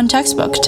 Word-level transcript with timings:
Untextbooked. 0.00 0.64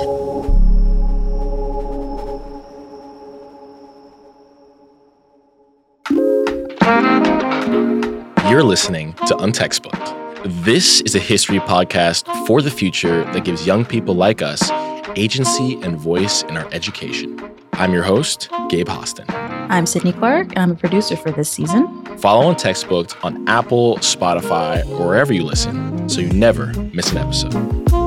You're 8.51 8.63
listening 8.63 9.15
to 9.15 9.35
Untextbooked. 9.37 10.65
This 10.65 11.01
is 11.01 11.15
a 11.15 11.19
history 11.19 11.61
podcast 11.61 12.27
for 12.47 12.61
the 12.61 12.71
future 12.71 13.25
that 13.33 13.47
gives 13.47 13.67
young 13.67 13.87
people 13.87 14.15
like 14.15 14.43
us 14.43 14.71
agency 15.17 15.81
and 15.83 15.97
voice 15.97 16.43
in 16.43 16.59
our 16.59 16.71
education. 16.71 17.41
I'm 17.73 17.95
your 17.95 18.03
host, 18.03 18.51
Gabe 18.69 18.89
Hostin. 18.89 19.25
I'm 19.71 19.87
Sydne 19.87 20.13
Clarke, 20.13 20.49
and 20.49 20.59
I'm 20.59 20.71
a 20.73 20.75
producer 20.75 21.17
for 21.17 21.31
this 21.31 21.49
season. 21.49 22.05
Follow 22.19 22.53
Untextbooked 22.53 23.25
on 23.25 23.49
Apple, 23.49 23.97
Spotify, 23.97 24.87
or 24.91 25.07
wherever 25.07 25.33
you 25.33 25.43
listen 25.43 26.07
so 26.07 26.21
you 26.21 26.29
never 26.35 26.67
miss 26.93 27.13
an 27.13 27.17
episode. 27.17 28.02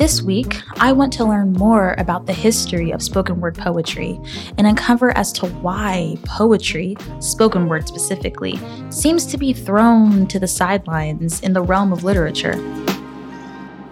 This 0.00 0.22
week, 0.22 0.62
I 0.78 0.92
want 0.92 1.12
to 1.12 1.26
learn 1.26 1.52
more 1.52 1.94
about 1.98 2.24
the 2.24 2.32
history 2.32 2.90
of 2.90 3.02
spoken 3.02 3.38
word 3.38 3.54
poetry 3.54 4.18
and 4.56 4.66
uncover 4.66 5.14
as 5.14 5.30
to 5.32 5.46
why 5.60 6.16
poetry, 6.24 6.96
spoken 7.18 7.68
word 7.68 7.86
specifically, 7.86 8.58
seems 8.88 9.26
to 9.26 9.36
be 9.36 9.52
thrown 9.52 10.26
to 10.28 10.38
the 10.38 10.48
sidelines 10.48 11.42
in 11.42 11.52
the 11.52 11.60
realm 11.60 11.92
of 11.92 12.02
literature. 12.02 12.54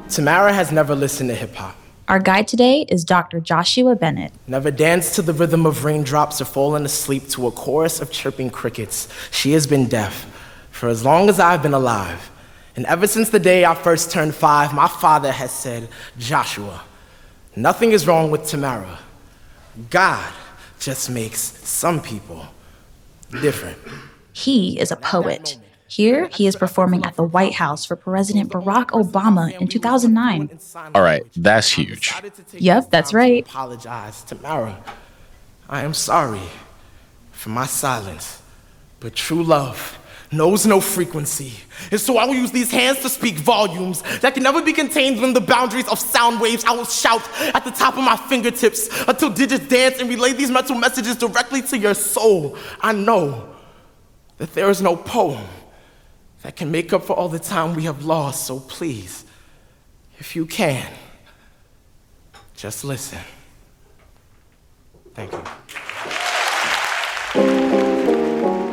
Tamara 0.08 0.54
has 0.54 0.72
never 0.72 0.94
listened 0.94 1.28
to 1.28 1.34
hip 1.34 1.54
hop. 1.54 1.76
Our 2.08 2.20
guide 2.20 2.48
today 2.48 2.86
is 2.88 3.04
Dr. 3.04 3.38
Joshua 3.38 3.94
Bennett. 3.94 4.32
Never 4.46 4.70
danced 4.70 5.14
to 5.16 5.20
the 5.20 5.34
rhythm 5.34 5.66
of 5.66 5.84
raindrops 5.84 6.40
or 6.40 6.46
fallen 6.46 6.86
asleep 6.86 7.28
to 7.28 7.46
a 7.48 7.50
chorus 7.50 8.00
of 8.00 8.10
chirping 8.10 8.48
crickets. 8.48 9.08
She 9.30 9.52
has 9.52 9.66
been 9.66 9.88
deaf 9.88 10.24
for 10.70 10.88
as 10.88 11.04
long 11.04 11.28
as 11.28 11.38
I've 11.38 11.62
been 11.62 11.74
alive. 11.74 12.30
And 12.78 12.86
ever 12.86 13.08
since 13.08 13.30
the 13.30 13.40
day 13.40 13.64
I 13.64 13.74
first 13.74 14.12
turned 14.12 14.36
five, 14.36 14.72
my 14.72 14.86
father 14.86 15.32
has 15.32 15.50
said, 15.50 15.88
Joshua, 16.16 16.82
nothing 17.56 17.90
is 17.90 18.06
wrong 18.06 18.30
with 18.30 18.46
Tamara. 18.46 19.00
God 19.90 20.32
just 20.78 21.10
makes 21.10 21.40
some 21.40 22.00
people 22.00 22.46
different. 23.42 23.78
He 24.32 24.78
is 24.78 24.92
a 24.92 24.96
poet. 24.96 25.58
Here, 25.88 26.28
he 26.28 26.46
is 26.46 26.54
performing 26.54 27.04
at 27.04 27.16
the 27.16 27.24
White 27.24 27.54
House 27.54 27.84
for 27.84 27.96
President 27.96 28.52
Barack 28.52 28.90
Obama 28.90 29.60
in 29.60 29.66
2009. 29.66 30.60
All 30.94 31.02
right, 31.02 31.24
that's 31.34 31.72
huge. 31.72 32.14
Yep, 32.52 32.90
that's 32.90 33.12
right. 33.12 33.44
Apologize, 33.44 34.22
Tamara. 34.22 34.80
I 35.68 35.82
am 35.82 35.94
sorry 35.94 36.48
for 37.32 37.48
my 37.48 37.66
silence, 37.66 38.40
but 39.00 39.16
true 39.16 39.42
love 39.42 39.97
knows 40.30 40.66
no 40.66 40.80
frequency. 40.80 41.52
And 41.90 42.00
so 42.00 42.18
I 42.18 42.26
will 42.26 42.34
use 42.34 42.50
these 42.50 42.70
hands 42.70 43.00
to 43.00 43.08
speak 43.08 43.36
volumes 43.36 44.02
that 44.20 44.34
can 44.34 44.42
never 44.42 44.62
be 44.62 44.72
contained 44.72 45.16
within 45.16 45.32
the 45.32 45.40
boundaries 45.40 45.88
of 45.88 45.98
sound 45.98 46.40
waves. 46.40 46.64
I 46.64 46.72
will 46.72 46.84
shout 46.84 47.22
at 47.54 47.64
the 47.64 47.70
top 47.70 47.96
of 47.96 48.04
my 48.04 48.16
fingertips 48.16 48.88
until 49.06 49.30
digits 49.30 49.66
dance 49.68 49.98
and 50.00 50.08
relay 50.08 50.32
these 50.32 50.50
mental 50.50 50.76
messages 50.76 51.16
directly 51.16 51.62
to 51.62 51.78
your 51.78 51.94
soul. 51.94 52.56
I 52.80 52.92
know 52.92 53.54
that 54.36 54.54
there 54.54 54.70
is 54.70 54.82
no 54.82 54.96
poem 54.96 55.44
that 56.42 56.56
can 56.56 56.70
make 56.70 56.92
up 56.92 57.04
for 57.04 57.14
all 57.14 57.28
the 57.28 57.38
time 57.38 57.74
we 57.74 57.84
have 57.84 58.04
lost. 58.04 58.46
So 58.46 58.60
please, 58.60 59.24
if 60.18 60.36
you 60.36 60.46
can, 60.46 60.86
just 62.54 62.84
listen. 62.84 63.18
Thank 65.14 65.32
you. 65.32 65.42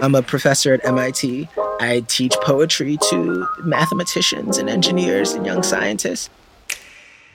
I'm 0.05 0.13
a 0.13 0.21
professor 0.21 0.71
at 0.71 0.85
MIT. 0.85 1.49
I 1.79 2.05
teach 2.07 2.35
poetry 2.43 2.95
to 3.09 3.47
mathematicians 3.63 4.59
and 4.59 4.69
engineers 4.69 5.31
and 5.31 5.47
young 5.47 5.63
scientists. 5.63 6.29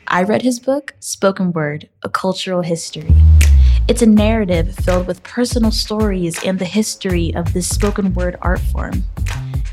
I 0.06 0.22
read 0.22 0.42
his 0.42 0.60
book, 0.60 0.94
Spoken 1.00 1.52
Word 1.52 1.88
A 2.04 2.08
Cultural 2.08 2.62
History. 2.62 3.12
It's 3.88 4.02
a 4.02 4.06
narrative 4.06 4.72
filled 4.76 5.08
with 5.08 5.24
personal 5.24 5.72
stories 5.72 6.40
and 6.44 6.60
the 6.60 6.64
history 6.64 7.34
of 7.34 7.54
this 7.54 7.68
spoken 7.68 8.14
word 8.14 8.38
art 8.40 8.60
form. 8.60 9.02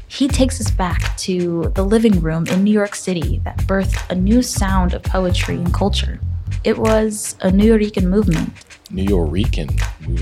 He 0.07 0.27
takes 0.27 0.59
us 0.59 0.71
back 0.71 1.15
to 1.17 1.71
the 1.75 1.85
living 1.85 2.19
room 2.19 2.47
in 2.47 2.63
New 2.63 2.73
York 2.73 2.95
City 2.95 3.41
that 3.43 3.59
birthed 3.67 4.09
a 4.09 4.15
new 4.15 4.41
sound 4.41 4.95
of 4.95 5.03
poetry 5.03 5.57
and 5.57 5.71
culture. 5.71 6.19
It 6.63 6.79
was 6.79 7.35
a 7.41 7.51
Nuyorican 7.51 8.05
movement. 8.05 8.53
Nuyorican. 8.89 9.69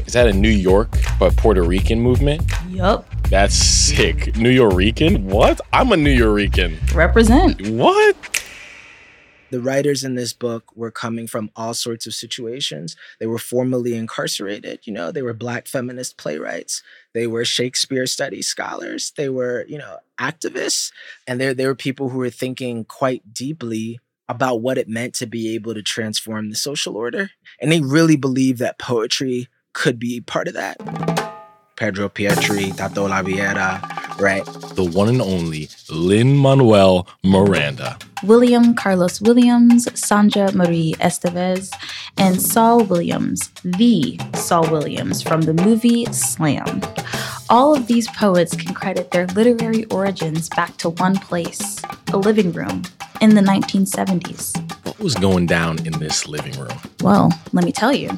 Is 0.08 0.14
that 0.14 0.28
a 0.28 0.34
New 0.34 0.50
York 0.50 0.90
but 1.19 1.38
Puerto 1.38 1.64
Rican 1.64 2.02
movement? 2.02 2.44
Yup. 2.75 3.09
That's 3.30 3.56
sick. 3.56 4.34
Nuyorican? 4.34 5.24
What? 5.24 5.62
I'm 5.72 5.94
a 5.94 5.96
Nuyorican. 5.96 6.94
Represent. 6.94 7.66
What? 7.69 8.18
The 9.50 9.62
writers 9.62 10.03
in 10.03 10.16
this 10.16 10.34
book 10.34 10.75
were 10.75 10.91
coming 10.91 11.25
from 11.25 11.52
all 11.56 11.74
sorts 11.74 12.06
of 12.06 12.14
situations. 12.14 12.97
They 13.22 13.28
were 13.28 13.38
formerly 13.38 13.96
incarcerated, 13.96 14.81
you 14.84 14.91
know, 14.91 15.09
they 15.09 15.22
were 15.22 15.34
black 15.34 15.69
feminist 15.69 16.18
playwrights. 16.18 16.84
They 17.14 17.28
were 17.28 17.46
Shakespeare 17.46 18.06
studies 18.08 18.47
scholars. 18.47 19.14
They 19.16 19.30
were, 19.30 19.64
you 19.69 19.78
know, 19.78 20.00
activists. 20.19 20.91
And 21.25 21.40
there, 21.40 21.53
there 21.53 21.69
were 21.69 21.75
people 21.75 22.09
who 22.09 22.18
were 22.18 22.30
thinking 22.30 22.84
quite 22.84 23.34
deeply 23.34 24.00
about 24.28 24.62
what 24.62 24.78
it 24.78 24.90
meant 24.90 25.14
to 25.16 25.28
be 25.28 25.56
able 25.56 25.75
to 25.75 25.81
transform 25.81 26.50
the 26.50 26.58
social 26.58 26.97
order. 26.97 27.30
And 27.62 27.72
they 27.72 27.80
really 27.80 28.18
believed 28.18 28.59
that 28.59 28.80
poetry 28.80 29.47
could 29.72 29.97
be 29.97 30.19
part 30.19 30.50
of 30.50 30.56
that. 30.56 31.15
Pedro 31.75 32.08
Pietri, 32.08 32.75
Tato 32.75 33.08
Laviera, 33.08 33.81
right? 34.19 34.46
The 34.75 34.84
one 34.84 35.09
and 35.09 35.22
only 35.22 35.69
Lin 35.90 36.38
Manuel 36.38 37.08
Miranda. 37.24 37.97
William 38.24 38.74
Carlos 38.75 39.19
Williams, 39.19 39.88
Sandra 40.00 40.53
Marie 40.53 40.96
Esteves, 41.00 41.72
and 42.18 42.41
Saul 42.41 42.85
Williams, 42.85 43.50
the 43.64 44.18
Saul 44.35 44.69
Williams 44.72 45.22
from 45.22 45.41
the 45.41 45.53
movie 45.53 46.06
Slam. 46.14 46.81
All 47.50 47.75
of 47.75 47.88
these 47.88 48.08
poets 48.09 48.56
can 48.56 48.74
credit 48.74 49.12
their 49.12 49.28
literary 49.28 49.84
origins 49.85 50.47
back 50.50 50.78
to 50.78 50.90
one 50.90 51.18
place 51.18 51.81
a 52.14 52.18
living 52.18 52.53
room 52.53 52.84
in 53.19 53.35
the 53.35 53.41
1970s. 53.41 54.56
What 54.85 55.00
was 55.00 55.16
going 55.16 55.46
down 55.46 55.85
in 55.85 55.91
this 56.00 56.28
living 56.28 56.58
room? 56.58 56.80
Well, 57.02 57.31
let 57.52 57.66
me 57.66 57.74
tell 57.74 57.94
you. 57.94 58.18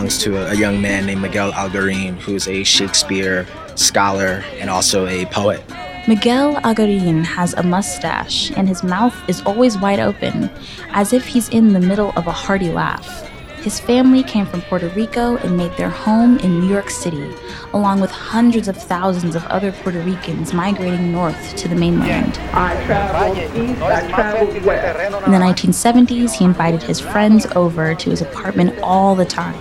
Belongs 0.00 0.18
to 0.18 0.50
a, 0.50 0.54
young 0.54 0.80
man 0.80 1.04
named 1.04 1.20
Miguel 1.20 1.52
Algarin, 1.52 2.18
who's 2.20 2.48
a 2.48 2.64
Shakespeare 2.64 3.46
scholar 3.74 4.42
and 4.58 4.70
also 4.70 5.06
a 5.06 5.26
poet. 5.26 5.62
Miguel 6.08 6.54
Algarin 6.64 7.22
has 7.22 7.52
a 7.52 7.62
mustache, 7.62 8.50
and 8.56 8.66
his 8.66 8.82
mouth 8.82 9.14
is 9.28 9.42
always 9.42 9.76
wide 9.76 10.00
open, 10.00 10.48
as 10.92 11.12
if 11.12 11.26
he's 11.26 11.50
in 11.50 11.74
the 11.74 11.80
middle 11.80 12.12
of 12.16 12.26
a 12.26 12.32
hearty 12.32 12.70
laugh. 12.70 13.29
His 13.62 13.78
family 13.78 14.22
came 14.22 14.46
from 14.46 14.62
Puerto 14.62 14.88
Rico 14.88 15.36
and 15.36 15.54
made 15.54 15.76
their 15.76 15.90
home 15.90 16.38
in 16.38 16.60
New 16.60 16.66
York 16.66 16.88
City, 16.88 17.30
along 17.74 18.00
with 18.00 18.10
hundreds 18.10 18.68
of 18.68 18.76
thousands 18.76 19.34
of 19.34 19.44
other 19.46 19.70
Puerto 19.70 20.00
Ricans 20.00 20.54
migrating 20.54 21.12
north 21.12 21.56
to 21.56 21.68
the 21.68 21.74
mainland. 21.74 22.38
I 22.54 22.82
traveled 22.86 23.36
east, 23.38 23.82
I 23.82 24.08
traveled 24.08 24.64
west. 24.64 25.26
In 25.26 25.32
the 25.32 25.38
1970s, 25.38 26.32
he 26.32 26.44
invited 26.46 26.82
his 26.82 27.00
friends 27.00 27.44
over 27.54 27.94
to 27.94 28.10
his 28.10 28.22
apartment 28.22 28.78
all 28.82 29.14
the 29.14 29.26
time. 29.26 29.54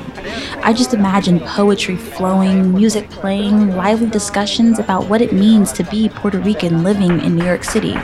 I 0.63 0.71
just 0.71 0.93
imagine 0.93 1.41
poetry 1.41 1.97
flowing, 1.97 2.73
music 2.73 3.09
playing, 3.09 3.75
lively 3.75 4.09
discussions 4.09 4.79
about 4.79 5.09
what 5.09 5.21
it 5.21 5.33
means 5.33 5.73
to 5.73 5.83
be 5.83 6.07
Puerto 6.07 6.39
Rican 6.39 6.83
living 6.83 7.19
in 7.19 7.35
New 7.35 7.45
York 7.45 7.65
City. 7.65 7.97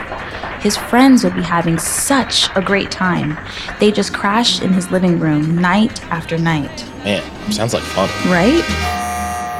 His 0.65 0.77
friends 0.77 1.23
would 1.23 1.35
be 1.35 1.44
having 1.44 1.77
such 1.77 2.50
a 2.56 2.59
great 2.59 2.89
time. 2.89 3.38
They 3.79 3.91
just 3.91 4.15
crashed 4.15 4.63
in 4.63 4.73
his 4.73 4.89
living 4.89 5.19
room 5.19 5.56
night 5.59 6.03
after 6.06 6.39
night. 6.39 6.83
Man, 7.03 7.21
sounds 7.51 7.75
like 7.75 7.83
fun. 7.83 8.09
Right? 8.31 8.63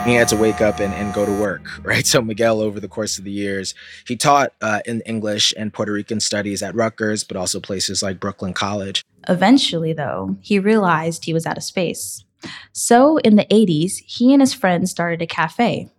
He 0.04 0.16
had 0.16 0.28
to 0.30 0.36
wake 0.36 0.62
up 0.62 0.80
and, 0.80 0.92
and 0.96 1.14
go 1.14 1.24
to 1.24 1.32
work, 1.32 1.62
right? 1.84 2.08
So 2.08 2.24
Miguel, 2.24 2.60
over 2.60 2.80
the 2.80 2.88
course 2.88 3.20
of 3.20 3.24
the 3.24 3.30
years, 3.30 3.76
he 4.08 4.16
taught 4.16 4.54
uh, 4.64 4.80
in 4.88 5.02
English 5.02 5.54
and 5.56 5.72
Puerto 5.72 5.92
Rican 5.92 6.20
studies 6.22 6.64
at 6.64 6.74
Rutgers, 6.74 7.24
but 7.24 7.38
also 7.38 7.60
places 7.60 8.02
like 8.02 8.20
Brooklyn 8.20 8.54
College. 8.54 9.04
Eventually, 9.30 9.94
though, 9.94 10.38
he 10.42 10.58
realized 10.58 11.26
he 11.26 11.36
was 11.36 11.46
out 11.46 11.58
of 11.58 11.64
space. 11.64 12.26
So, 12.74 13.18
in 13.18 13.36
the 13.36 13.46
80s, 13.52 13.98
he 14.08 14.34
and 14.34 14.42
his 14.42 14.56
friends 14.56 14.90
started 14.90 15.22
a 15.22 15.28
cafe, 15.28 15.92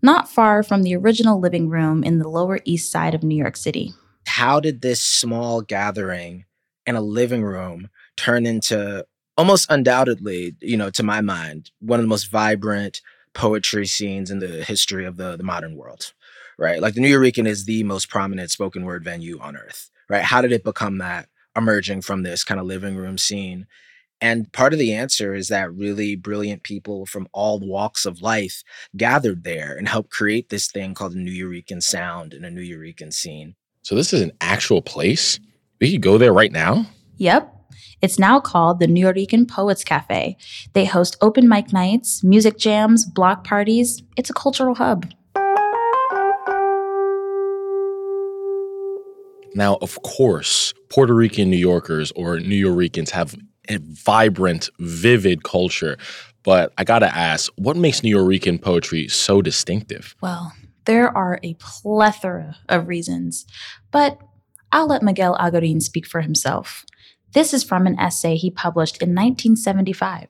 not 0.00 0.26
far 0.26 0.62
from 0.62 0.84
the 0.84 0.96
original 0.96 1.38
living 1.38 1.68
room 1.68 2.02
in 2.02 2.18
the 2.18 2.30
Lower 2.30 2.60
East 2.64 2.90
Side 2.90 3.14
of 3.14 3.22
New 3.22 3.36
York 3.36 3.58
City. 3.58 3.92
How 4.34 4.58
did 4.58 4.82
this 4.82 5.00
small 5.00 5.60
gathering 5.60 6.44
in 6.86 6.96
a 6.96 7.00
living 7.00 7.44
room 7.44 7.88
turn 8.16 8.46
into 8.46 9.06
almost 9.36 9.70
undoubtedly, 9.70 10.56
you 10.60 10.76
know, 10.76 10.90
to 10.90 11.04
my 11.04 11.20
mind, 11.20 11.70
one 11.78 12.00
of 12.00 12.04
the 12.04 12.08
most 12.08 12.32
vibrant 12.32 13.00
poetry 13.32 13.86
scenes 13.86 14.32
in 14.32 14.40
the 14.40 14.64
history 14.64 15.04
of 15.04 15.18
the, 15.18 15.36
the 15.36 15.44
modern 15.44 15.76
world, 15.76 16.12
right? 16.58 16.82
Like 16.82 16.94
the 16.94 17.00
New 17.00 17.16
Nuyorican 17.16 17.46
is 17.46 17.64
the 17.64 17.84
most 17.84 18.08
prominent 18.08 18.50
spoken 18.50 18.84
word 18.84 19.04
venue 19.04 19.38
on 19.38 19.56
earth, 19.56 19.88
right? 20.08 20.24
How 20.24 20.40
did 20.40 20.50
it 20.50 20.64
become 20.64 20.98
that 20.98 21.28
emerging 21.56 22.02
from 22.02 22.24
this 22.24 22.42
kind 22.42 22.58
of 22.58 22.66
living 22.66 22.96
room 22.96 23.18
scene? 23.18 23.68
And 24.20 24.52
part 24.52 24.72
of 24.72 24.80
the 24.80 24.94
answer 24.94 25.32
is 25.32 25.46
that 25.46 25.72
really 25.72 26.16
brilliant 26.16 26.64
people 26.64 27.06
from 27.06 27.28
all 27.32 27.60
walks 27.60 28.04
of 28.04 28.20
life 28.20 28.64
gathered 28.96 29.44
there 29.44 29.76
and 29.76 29.86
helped 29.88 30.10
create 30.10 30.48
this 30.48 30.66
thing 30.66 30.92
called 30.92 31.12
a 31.14 31.18
New 31.18 31.30
Nuyorican 31.30 31.84
sound 31.84 32.34
and 32.34 32.44
a 32.44 32.50
New 32.50 32.64
Nuyorican 32.64 33.12
scene. 33.12 33.54
So 33.84 33.94
this 33.94 34.14
is 34.14 34.22
an 34.22 34.32
actual 34.40 34.80
place? 34.80 35.38
We 35.78 35.92
could 35.92 36.00
go 36.00 36.16
there 36.16 36.32
right 36.32 36.50
now? 36.50 36.86
Yep. 37.18 37.54
It's 38.00 38.18
now 38.18 38.40
called 38.40 38.80
the 38.80 38.86
Nuyorican 38.86 39.46
Poets 39.46 39.84
Cafe. 39.84 40.38
They 40.72 40.86
host 40.86 41.18
open 41.20 41.50
mic 41.50 41.70
nights, 41.70 42.24
music 42.24 42.56
jams, 42.56 43.04
block 43.04 43.44
parties. 43.44 44.02
It's 44.16 44.30
a 44.30 44.32
cultural 44.32 44.74
hub. 44.76 45.12
Now, 49.54 49.76
of 49.82 50.00
course, 50.02 50.72
Puerto 50.88 51.12
Rican 51.12 51.50
New 51.50 51.58
Yorkers 51.58 52.10
or 52.12 52.38
Nuyorican 52.38 53.10
have 53.10 53.36
a 53.68 53.78
vibrant, 53.82 54.70
vivid 54.78 55.44
culture. 55.44 55.98
But 56.42 56.72
I 56.78 56.84
gotta 56.84 57.14
ask, 57.14 57.52
what 57.56 57.76
makes 57.76 58.00
Nuyorican 58.00 58.62
poetry 58.62 59.08
so 59.08 59.42
distinctive? 59.42 60.16
Well, 60.22 60.54
there 60.84 61.14
are 61.16 61.40
a 61.42 61.54
plethora 61.54 62.56
of 62.68 62.88
reasons, 62.88 63.46
but 63.90 64.18
I'll 64.72 64.88
let 64.88 65.02
Miguel 65.02 65.36
Algarin 65.38 65.80
speak 65.80 66.06
for 66.06 66.20
himself. 66.20 66.84
This 67.32 67.54
is 67.54 67.64
from 67.64 67.86
an 67.86 67.98
essay 67.98 68.36
he 68.36 68.50
published 68.50 69.02
in 69.02 69.10
1975. 69.10 70.28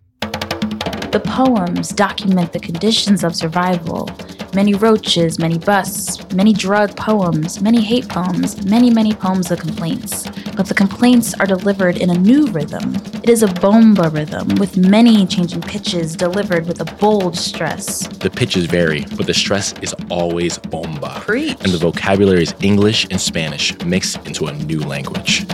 The 1.15 1.21
poems 1.21 1.91
document 1.91 2.53
the 2.53 2.59
conditions 2.59 3.23
of 3.23 3.37
survival 3.37 4.11
many 4.53 4.75
roaches, 4.75 5.39
many 5.39 5.59
busts, 5.59 6.19
many 6.33 6.53
drug 6.53 6.97
poems, 6.97 7.61
many 7.61 7.81
hate 7.83 8.09
poems, 8.09 8.65
many, 8.65 8.91
many 8.91 9.15
poems 9.15 9.53
of 9.53 9.61
complaints. 9.61 10.29
But 10.57 10.67
the 10.67 10.75
complaints 10.75 11.33
are 11.35 11.47
delivered 11.47 11.99
in 11.99 12.11
a 12.11 12.19
new 12.19 12.49
rhythm. 12.49 12.97
It 13.23 13.29
is 13.29 13.45
a 13.45 13.47
bomba 13.47 14.11
rhythm 14.11 14.57
with 14.57 14.77
many 14.77 15.25
changing 15.27 15.63
pitches 15.63 16.17
delivered 16.17 16.67
with 16.67 16.81
a 16.81 16.97
bold 16.97 17.37
stress. 17.37 18.09
The 18.09 18.31
pitches 18.31 18.67
vary, 18.67 19.05
but 19.17 19.27
the 19.27 19.35
stress 19.35 19.73
is 19.83 19.95
always 20.11 20.59
bomba. 20.59 21.21
Preach. 21.21 21.57
And 21.61 21.73
the 21.73 21.79
vocabulary 21.79 22.43
is 22.43 22.55
English 22.61 23.07
and 23.11 23.21
Spanish 23.21 23.73
mixed 23.85 24.17
into 24.27 24.47
a 24.47 24.53
new 24.53 24.81
language. 24.81 25.47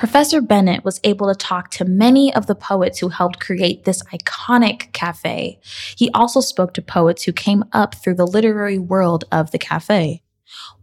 Professor 0.00 0.40
Bennett 0.40 0.82
was 0.82 0.98
able 1.04 1.28
to 1.28 1.34
talk 1.34 1.70
to 1.72 1.84
many 1.84 2.34
of 2.34 2.46
the 2.46 2.54
poets 2.54 2.98
who 2.98 3.10
helped 3.10 3.38
create 3.38 3.84
this 3.84 4.02
iconic 4.04 4.90
cafe. 4.94 5.60
He 5.94 6.10
also 6.12 6.40
spoke 6.40 6.72
to 6.72 6.80
poets 6.80 7.24
who 7.24 7.34
came 7.34 7.64
up 7.74 7.94
through 7.96 8.14
the 8.14 8.26
literary 8.26 8.78
world 8.78 9.26
of 9.30 9.50
the 9.50 9.58
cafe. 9.58 10.22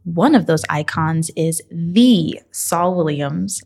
One 0.04 0.36
of 0.36 0.46
those 0.46 0.64
icons 0.70 1.32
is 1.36 1.64
the 1.72 2.40
Saul 2.52 2.94
Williams. 2.94 3.64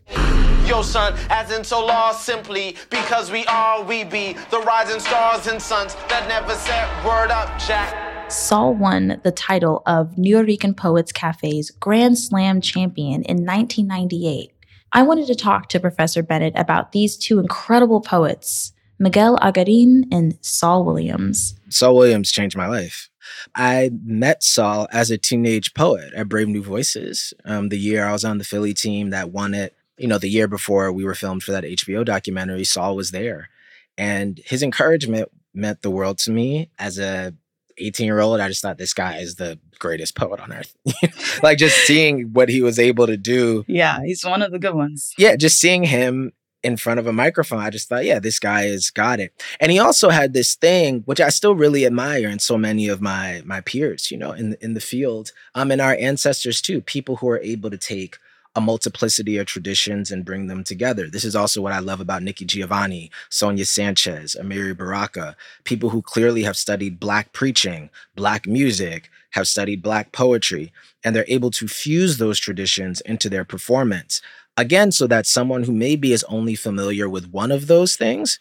Yo, 0.65 0.83
son, 0.83 1.15
as 1.30 1.51
in 1.51 1.65
so 1.65 1.86
lost 1.86 2.25
simply 2.25 2.77
because 2.89 3.30
we 3.30 3.45
are, 3.47 3.83
we 3.83 4.06
be 4.06 4.38
the 4.51 4.59
rising 4.62 5.01
stars 5.01 5.47
and 5.47 5.62
suns 5.62 5.95
that 6.07 6.30
never 6.30 6.54
set 6.54 6.88
word 7.06 7.30
up, 7.30 7.59
Jack. 7.59 8.31
Saul 8.31 8.74
won 8.74 9.19
the 9.25 9.33
title 9.33 9.83
of 9.86 10.18
New 10.18 10.38
Nuyorican 10.38 10.77
Poets 10.77 11.12
Cafe's 11.12 11.71
Grand 11.71 12.18
Slam 12.18 12.62
champion 12.62 13.24
in 13.24 13.45
1998. 13.45 14.54
I 14.93 15.03
wanted 15.03 15.27
to 15.27 15.35
talk 15.35 15.69
to 15.69 15.79
Professor 15.79 16.21
Bennett 16.21 16.53
about 16.55 16.91
these 16.91 17.17
two 17.17 17.39
incredible 17.39 18.01
poets, 18.01 18.73
Miguel 18.99 19.38
Algarin 19.41 20.03
and 20.11 20.38
Saul 20.41 20.83
Williams. 20.83 21.55
Saul 21.69 21.95
Williams 21.95 22.31
changed 22.31 22.57
my 22.57 22.67
life. 22.67 23.09
I 23.55 23.91
met 24.03 24.43
Saul 24.43 24.88
as 24.91 25.09
a 25.09 25.17
teenage 25.17 25.73
poet 25.73 26.13
at 26.13 26.27
Brave 26.27 26.49
New 26.49 26.61
Voices. 26.61 27.33
Um, 27.45 27.69
the 27.69 27.79
year 27.79 28.05
I 28.05 28.11
was 28.11 28.25
on 28.25 28.38
the 28.38 28.43
Philly 28.43 28.73
team 28.73 29.11
that 29.11 29.31
won 29.31 29.53
it, 29.53 29.75
you 29.97 30.07
know, 30.07 30.17
the 30.17 30.29
year 30.29 30.47
before 30.47 30.91
we 30.91 31.05
were 31.05 31.15
filmed 31.15 31.44
for 31.44 31.51
that 31.51 31.63
HBO 31.63 32.03
documentary, 32.03 32.65
Saul 32.65 32.95
was 32.95 33.11
there. 33.11 33.49
And 33.97 34.41
his 34.45 34.61
encouragement 34.63 35.29
meant 35.53 35.81
the 35.81 35.91
world 35.91 36.17
to 36.19 36.31
me 36.31 36.69
as 36.79 36.97
a 36.97 37.33
18 37.77 38.06
year 38.06 38.19
old, 38.19 38.39
I 38.39 38.47
just 38.47 38.62
thought 38.62 38.77
this 38.77 38.94
guy 38.94 39.18
is 39.18 39.35
the 39.35 39.59
greatest 39.79 40.15
poet 40.15 40.39
on 40.39 40.53
earth. 40.53 40.73
like 41.44 41.57
just 41.57 41.77
seeing 41.85 42.33
what 42.33 42.50
he 42.50 42.62
was 42.62 42.79
able 42.79 43.07
to 43.07 43.18
do. 43.18 43.65
Yeah, 43.68 44.00
he's 44.03 44.23
one 44.23 44.41
of 44.41 44.51
the 44.51 44.59
good 44.59 44.75
ones. 44.75 45.13
Yeah, 45.18 45.35
just 45.35 45.59
seeing 45.59 45.83
him 45.83 46.31
in 46.63 46.77
front 46.77 47.00
of 47.00 47.07
a 47.07 47.13
microphone, 47.13 47.59
I 47.59 47.69
just 47.69 47.89
thought, 47.89 48.06
yeah, 48.06 48.19
this 48.19 48.39
guy 48.39 48.63
has 48.63 48.89
got 48.89 49.19
it. 49.19 49.33
And 49.59 49.71
he 49.71 49.79
also 49.79 50.09
had 50.09 50.33
this 50.33 50.56
thing, 50.56 51.01
which 51.06 51.19
I 51.19 51.29
still 51.29 51.56
really 51.56 51.85
admire 51.85 52.29
in 52.29 52.39
so 52.39 52.57
many 52.57 52.88
of 52.88 53.01
my 53.01 53.41
my 53.45 53.62
peers, 53.62 54.12
you 54.12 54.18
know, 54.18 54.31
in 54.31 54.56
in 54.62 54.73
the 54.73 54.81
field, 54.81 55.31
um, 55.56 55.71
and 55.71 55.81
our 55.81 55.95
ancestors 55.95 56.62
too, 56.62 56.81
people 56.81 57.18
who 57.18 57.29
are 57.29 57.39
able 57.39 57.69
to 57.71 57.77
take 57.77 58.18
a 58.56 58.62
multiplicity 58.62 59.38
of 59.38 59.45
traditions 59.45 60.12
and 60.12 60.25
bring 60.25 60.48
them 60.48 60.63
together. 60.63 61.07
This 61.09 61.24
is 61.24 61.36
also 61.36 61.62
what 61.62 61.74
I 61.74 61.80
love 61.80 62.01
about 62.01 62.24
Nikki 62.24 62.45
Giovanni, 62.45 63.09
Sonia 63.30 63.65
Sanchez, 63.65 64.36
Amiri 64.39 64.77
Baraka, 64.77 65.36
people 65.63 65.89
who 65.89 66.01
clearly 66.01 66.44
have 66.44 66.57
studied 66.57 67.00
Black 67.00 67.31
preaching, 67.31 67.89
Black 68.15 68.45
music, 68.45 69.09
have 69.31 69.48
studied 69.48 69.81
Black 69.81 70.12
poetry, 70.12 70.74
and 71.03 71.15
they're 71.15 71.25
able 71.27 71.51
to 71.51 71.68
fuse 71.68 72.18
those 72.18 72.39
traditions 72.39 73.01
into 73.01 73.30
their 73.30 73.45
performance. 73.45 74.21
Again, 74.57 74.92
so 74.92 75.07
that 75.07 75.25
someone 75.25 75.63
who 75.63 75.71
maybe 75.71 76.12
is 76.12 76.25
only 76.25 76.56
familiar 76.56 77.07
with 77.07 77.31
one 77.31 77.51
of 77.51 77.68
those 77.68 77.95
things 77.95 78.39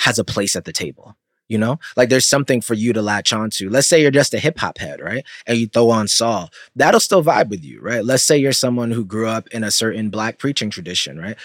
has 0.00 0.18
a 0.18 0.24
place 0.24 0.54
at 0.54 0.66
the 0.66 0.72
table. 0.72 1.16
You 1.48 1.58
know, 1.58 1.78
like 1.96 2.08
there's 2.08 2.26
something 2.26 2.60
for 2.60 2.74
you 2.74 2.92
to 2.92 3.02
latch 3.02 3.32
onto. 3.32 3.70
Let's 3.70 3.86
say 3.86 4.02
you're 4.02 4.10
just 4.10 4.34
a 4.34 4.38
hip 4.38 4.58
hop 4.58 4.78
head, 4.78 5.00
right? 5.00 5.24
And 5.46 5.58
you 5.58 5.66
throw 5.68 5.90
on 5.90 6.08
Saul. 6.08 6.50
That'll 6.74 7.00
still 7.00 7.22
vibe 7.22 7.48
with 7.48 7.64
you, 7.64 7.80
right? 7.80 8.04
Let's 8.04 8.24
say 8.24 8.36
you're 8.36 8.52
someone 8.52 8.90
who 8.90 9.04
grew 9.04 9.28
up 9.28 9.46
in 9.48 9.62
a 9.62 9.70
certain 9.70 10.10
black 10.10 10.38
preaching 10.38 10.70
tradition, 10.70 11.18
right? 11.18 11.36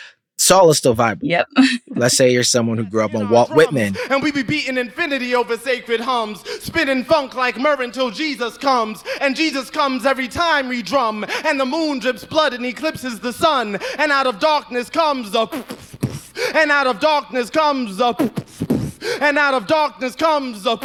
Saul 0.42 0.71
is 0.71 0.80
still 0.80 0.95
vibing. 0.95 1.19
Yep. 1.21 1.48
Let's 1.89 2.18
say 2.18 2.33
you're 2.33 2.44
someone 2.44 2.80
who 2.80 2.83
grew 2.83 3.06
up 3.06 3.13
on 3.13 3.30
Walt 3.30 3.56
Whitman. 3.56 3.95
And 4.09 4.24
we 4.24 4.31
be 4.31 4.42
beating 4.42 4.75
infinity 4.75 5.36
over 5.36 5.56
sacred 5.56 6.02
hums, 6.02 6.42
spinning 6.64 7.04
funk 7.04 7.35
like 7.35 7.57
myrrh 7.57 7.83
until 7.83 8.09
Jesus 8.09 8.57
comes. 8.57 9.04
And 9.21 9.35
Jesus 9.35 9.69
comes 9.69 10.04
every 10.04 10.28
time 10.28 10.68
we 10.68 10.81
drum. 10.81 11.26
And 11.45 11.59
the 11.59 11.66
moon 11.66 11.99
drips 11.99 12.26
blood 12.26 12.54
and 12.56 12.66
eclipses 12.66 13.19
the 13.19 13.31
sun. 13.31 13.78
And 13.99 14.11
out 14.11 14.26
of 14.26 14.40
darkness 14.40 14.90
comes 14.90 15.35
a. 15.35 15.47
And 16.56 16.71
out 16.71 16.87
of 16.87 16.99
darkness 16.99 17.49
comes 17.49 17.99
a 17.99 18.14
and 19.20 19.38
out 19.38 19.54
of 19.54 19.68
darkness 19.68 20.16
comes 20.16 20.66
a. 20.66 20.78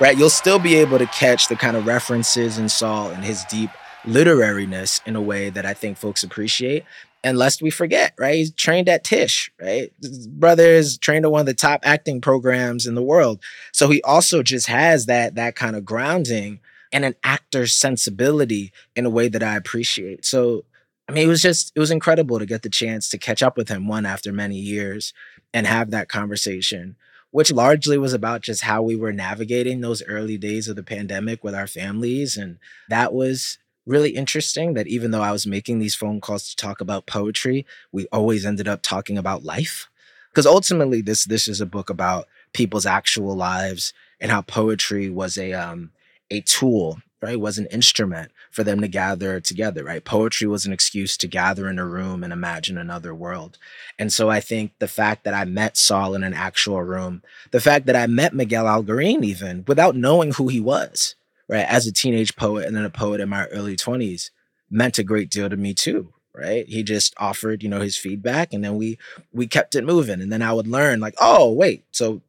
Right, 0.00 0.18
you'll 0.18 0.30
still 0.30 0.58
be 0.58 0.74
able 0.74 0.98
to 0.98 1.06
catch 1.06 1.46
the 1.46 1.54
kind 1.54 1.76
of 1.76 1.86
references 1.86 2.58
in 2.58 2.68
Saul 2.68 3.10
and 3.10 3.22
his 3.22 3.44
deep 3.44 3.70
literariness 4.04 5.00
in 5.06 5.14
a 5.14 5.22
way 5.22 5.48
that 5.50 5.64
I 5.64 5.74
think 5.74 5.96
folks 5.96 6.24
appreciate. 6.24 6.84
And 7.22 7.38
lest 7.38 7.62
we 7.62 7.70
forget, 7.70 8.12
right? 8.18 8.34
He's 8.34 8.50
trained 8.50 8.88
at 8.88 9.04
Tisch, 9.04 9.52
right? 9.60 9.92
His 10.02 10.26
brother 10.26 10.66
is 10.66 10.98
trained 10.98 11.24
at 11.24 11.30
one 11.30 11.42
of 11.42 11.46
the 11.46 11.54
top 11.54 11.82
acting 11.84 12.20
programs 12.20 12.84
in 12.84 12.96
the 12.96 13.02
world. 13.02 13.40
So 13.70 13.88
he 13.90 14.02
also 14.02 14.42
just 14.42 14.66
has 14.66 15.06
that 15.06 15.36
that 15.36 15.54
kind 15.54 15.76
of 15.76 15.84
grounding 15.84 16.58
and 16.92 17.04
an 17.04 17.14
actor's 17.24 17.74
sensibility 17.74 18.72
in 18.94 19.06
a 19.06 19.10
way 19.10 19.28
that 19.28 19.42
I 19.42 19.56
appreciate. 19.56 20.24
So, 20.24 20.64
I 21.08 21.12
mean, 21.12 21.24
it 21.24 21.28
was 21.28 21.42
just, 21.42 21.72
it 21.74 21.80
was 21.80 21.90
incredible 21.90 22.38
to 22.38 22.46
get 22.46 22.62
the 22.62 22.68
chance 22.68 23.08
to 23.10 23.18
catch 23.18 23.42
up 23.42 23.56
with 23.56 23.68
him 23.68 23.88
one 23.88 24.06
after 24.06 24.32
many 24.32 24.58
years 24.58 25.12
and 25.54 25.66
have 25.66 25.90
that 25.90 26.08
conversation, 26.08 26.96
which 27.30 27.52
largely 27.52 27.98
was 27.98 28.12
about 28.12 28.42
just 28.42 28.62
how 28.62 28.82
we 28.82 28.94
were 28.96 29.12
navigating 29.12 29.80
those 29.80 30.02
early 30.04 30.38
days 30.38 30.68
of 30.68 30.76
the 30.76 30.82
pandemic 30.82 31.42
with 31.42 31.54
our 31.54 31.66
families. 31.66 32.36
And 32.36 32.58
that 32.88 33.12
was 33.12 33.58
really 33.86 34.10
interesting 34.10 34.74
that 34.74 34.86
even 34.86 35.10
though 35.10 35.22
I 35.22 35.32
was 35.32 35.46
making 35.46 35.78
these 35.78 35.94
phone 35.94 36.20
calls 36.20 36.48
to 36.48 36.56
talk 36.56 36.80
about 36.80 37.06
poetry, 37.06 37.66
we 37.90 38.06
always 38.12 38.46
ended 38.46 38.68
up 38.68 38.82
talking 38.82 39.18
about 39.18 39.44
life. 39.44 39.88
Because 40.30 40.46
ultimately, 40.46 41.02
this 41.02 41.26
this 41.26 41.46
is 41.46 41.60
a 41.60 41.66
book 41.66 41.90
about 41.90 42.26
people's 42.54 42.86
actual 42.86 43.36
lives 43.36 43.92
and 44.18 44.30
how 44.30 44.40
poetry 44.40 45.10
was 45.10 45.36
a 45.36 45.52
um, 45.52 45.90
a 46.32 46.40
tool, 46.42 47.00
right? 47.22 47.38
Was 47.40 47.58
an 47.58 47.66
instrument 47.66 48.32
for 48.50 48.64
them 48.64 48.80
to 48.80 48.88
gather 48.88 49.40
together, 49.40 49.84
right? 49.84 50.04
Poetry 50.04 50.48
was 50.48 50.66
an 50.66 50.72
excuse 50.72 51.16
to 51.18 51.28
gather 51.28 51.68
in 51.68 51.78
a 51.78 51.86
room 51.86 52.24
and 52.24 52.32
imagine 52.32 52.78
another 52.78 53.14
world. 53.14 53.58
And 53.98 54.12
so 54.12 54.30
I 54.30 54.40
think 54.40 54.72
the 54.80 54.88
fact 54.88 55.24
that 55.24 55.34
I 55.34 55.44
met 55.44 55.76
Saul 55.76 56.14
in 56.14 56.24
an 56.24 56.34
actual 56.34 56.82
room, 56.82 57.22
the 57.52 57.60
fact 57.60 57.86
that 57.86 57.96
I 57.96 58.06
met 58.06 58.34
Miguel 58.34 58.66
Algarin 58.66 59.24
even 59.24 59.64
without 59.68 59.96
knowing 59.96 60.32
who 60.32 60.48
he 60.48 60.60
was, 60.60 61.14
right? 61.48 61.66
As 61.68 61.86
a 61.86 61.92
teenage 61.92 62.36
poet 62.36 62.66
and 62.66 62.76
then 62.76 62.84
a 62.84 62.90
poet 62.90 63.20
in 63.20 63.28
my 63.28 63.46
early 63.46 63.76
20s 63.76 64.30
meant 64.70 64.98
a 64.98 65.04
great 65.04 65.30
deal 65.30 65.48
to 65.50 65.56
me 65.56 65.74
too. 65.74 66.12
right? 66.34 66.66
He 66.66 66.82
just 66.82 67.14
offered, 67.18 67.62
you 67.62 67.68
know, 67.68 67.80
his 67.80 67.96
feedback 67.96 68.52
and 68.52 68.64
then 68.64 68.76
we 68.76 68.98
we 69.32 69.46
kept 69.46 69.74
it 69.74 69.84
moving. 69.84 70.20
And 70.20 70.32
then 70.32 70.42
I 70.42 70.52
would 70.52 70.66
learn 70.66 71.00
like, 71.00 71.14
oh, 71.20 71.52
wait, 71.52 71.84
so 71.92 72.22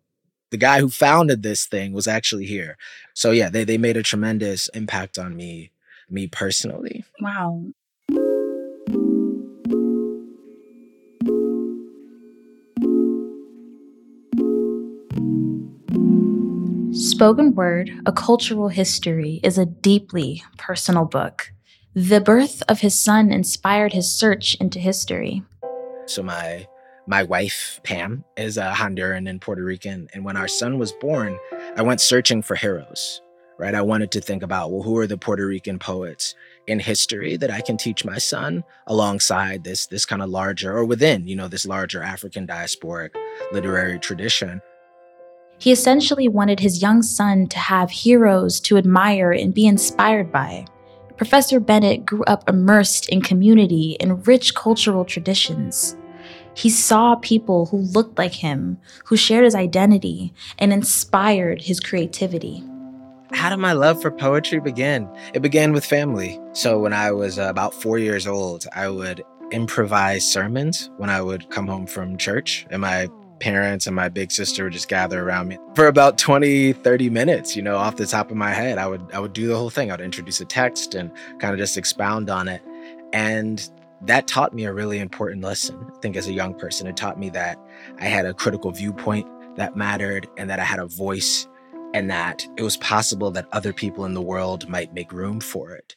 the 0.54 0.58
guy 0.58 0.80
who 0.80 0.88
founded 0.88 1.42
this 1.42 1.66
thing 1.66 1.94
was 1.94 2.08
actually 2.08 2.46
here. 2.46 2.78
So 3.16 3.32
yeah, 3.32 3.50
they 3.50 3.64
they 3.64 3.80
made 3.80 3.98
a 3.98 4.04
tremendous 4.04 4.68
impact 4.76 5.18
on 5.18 5.36
me 5.36 5.72
me 6.12 6.28
personally. 6.28 7.04
Wow. 7.20 7.64
Spoken 16.94 17.56
Word, 17.56 17.90
A 18.06 18.12
Cultural 18.12 18.68
History 18.68 19.40
is 19.44 19.58
a 19.58 19.66
deeply 19.66 20.44
personal 20.60 21.06
book. 21.06 21.52
The 21.96 22.22
birth 22.22 22.62
of 22.70 22.82
his 22.82 22.94
son 22.94 23.32
inspired 23.32 23.94
his 23.94 24.14
search 24.14 24.54
into 24.62 24.78
history. 24.78 25.42
So 26.06 26.22
my 26.22 26.68
my 27.08 27.24
wife 27.24 27.80
Pam 27.84 28.24
is 28.38 28.58
a 28.58 28.72
Honduran 28.72 29.30
and 29.30 29.42
Puerto 29.42 29.64
Rican, 29.64 30.08
and 30.14 30.24
when 30.24 30.38
our 30.38 30.48
son 30.48 30.78
was 30.78 30.94
born, 30.94 31.38
I 31.76 31.82
went 31.82 32.02
searching 32.02 32.42
for 32.42 32.56
heroes. 32.56 33.22
Right, 33.60 33.76
I 33.76 33.84
wanted 33.84 34.12
to 34.12 34.22
think 34.22 34.42
about 34.42 34.72
well, 34.72 34.82
who 34.82 34.98
are 34.98 35.06
the 35.06 35.18
Puerto 35.18 35.46
Rican 35.46 35.78
poets 35.78 36.34
in 36.66 36.80
history 36.80 37.38
that 37.38 37.52
I 37.52 37.62
can 37.62 37.78
teach 37.78 38.04
my 38.04 38.18
son 38.18 38.64
alongside 38.88 39.64
this 39.64 39.86
this 39.86 40.06
kind 40.06 40.24
of 40.24 40.30
larger 40.30 40.76
or 40.76 40.86
within 40.86 41.28
you 41.28 41.36
know 41.36 41.48
this 41.48 41.66
larger 41.66 42.02
African 42.02 42.48
diasporic 42.48 43.12
literary 43.52 44.00
tradition. 44.00 44.60
He 45.60 45.72
essentially 45.72 46.28
wanted 46.28 46.60
his 46.60 46.82
young 46.82 47.04
son 47.04 47.48
to 47.48 47.60
have 47.60 47.92
heroes 47.92 48.60
to 48.62 48.78
admire 48.78 49.32
and 49.32 49.54
be 49.54 49.68
inspired 49.68 50.32
by. 50.32 50.66
Professor 51.16 51.60
Bennett 51.60 52.06
grew 52.06 52.24
up 52.24 52.50
immersed 52.50 53.08
in 53.10 53.22
community 53.22 53.96
and 54.00 54.26
rich 54.28 54.56
cultural 54.56 55.06
traditions. 55.06 55.96
He 56.56 56.70
saw 56.70 57.16
people 57.16 57.68
who 57.68 57.78
looked 57.78 58.18
like 58.18 58.34
him, 58.34 58.78
who 59.06 59.18
shared 59.18 59.46
his 59.46 59.56
identity, 59.56 60.34
and 60.60 60.72
inspired 60.72 61.62
his 61.62 61.80
creativity. 61.80 62.64
How 63.34 63.50
did 63.50 63.58
my 63.58 63.74
love 63.74 64.02
for 64.02 64.12
poetry 64.12 64.60
begin? 64.60 65.10
It 65.34 65.42
began 65.42 65.74
with 65.74 65.86
family. 65.86 66.40
So, 66.54 66.80
when 66.80 66.94
I 66.94 67.12
was 67.12 67.38
about 67.40 67.74
four 67.74 67.98
years 67.98 68.28
old, 68.28 68.68
I 68.76 68.90
would 68.90 69.24
improvise 69.52 70.32
sermons 70.32 70.92
when 70.98 71.10
I 71.10 71.22
would 71.22 71.50
come 71.50 71.68
home 71.68 71.88
from 71.88 72.18
church, 72.18 72.68
and 72.70 72.82
my 72.82 73.08
parents 73.40 73.88
and 73.88 73.96
my 73.96 74.08
big 74.08 74.32
sister 74.32 74.64
would 74.64 74.74
just 74.74 74.88
gather 74.88 75.22
around 75.22 75.50
me 75.50 75.58
for 75.76 75.88
about 75.88 76.18
20 76.18 76.72
30 76.72 77.10
minutes 77.10 77.58
you 77.58 77.62
know 77.62 77.76
off 77.76 77.98
the 77.98 78.06
top 78.06 78.32
of 78.32 78.38
my 78.38 78.52
head 78.52 78.78
i 78.78 78.88
would 78.88 79.06
i 79.12 79.20
would 79.20 79.34
do 79.34 79.48
the 79.48 79.56
whole 79.56 79.70
thing 79.70 79.92
i'd 79.92 80.00
introduce 80.00 80.40
a 80.40 80.46
text 80.46 80.96
and 80.96 81.12
kind 81.40 81.52
of 81.54 81.60
just 81.60 81.76
expound 81.76 82.30
on 82.30 82.48
it 82.48 82.62
and 83.12 83.70
that 84.06 84.28
taught 84.28 84.54
me 84.54 84.66
a 84.66 84.74
really 84.74 85.00
important 85.00 85.44
lesson 85.44 85.86
i 85.96 86.00
think 86.00 86.16
as 86.16 86.28
a 86.28 86.34
young 86.34 86.54
person. 86.54 86.88
It 86.88 86.98
taught 86.98 87.20
me 87.20 87.30
that 87.32 87.58
i 88.00 88.06
had 88.06 88.26
a 88.26 88.34
critical 88.34 88.72
viewpoint 88.72 89.28
that 89.56 89.76
mattered 89.76 90.28
and 90.38 90.50
that 90.50 90.60
i 90.60 90.64
had 90.64 90.80
a 90.80 90.88
voice 90.88 91.48
and 91.94 92.10
that 92.10 92.46
it 92.58 92.64
was 92.64 92.78
possible 92.78 93.32
that 93.32 93.48
other 93.52 93.72
people 93.72 94.06
in 94.06 94.14
the 94.14 94.22
world 94.22 94.68
might 94.68 94.94
make 94.94 95.12
room 95.12 95.40
for 95.40 95.72
it. 95.72 95.96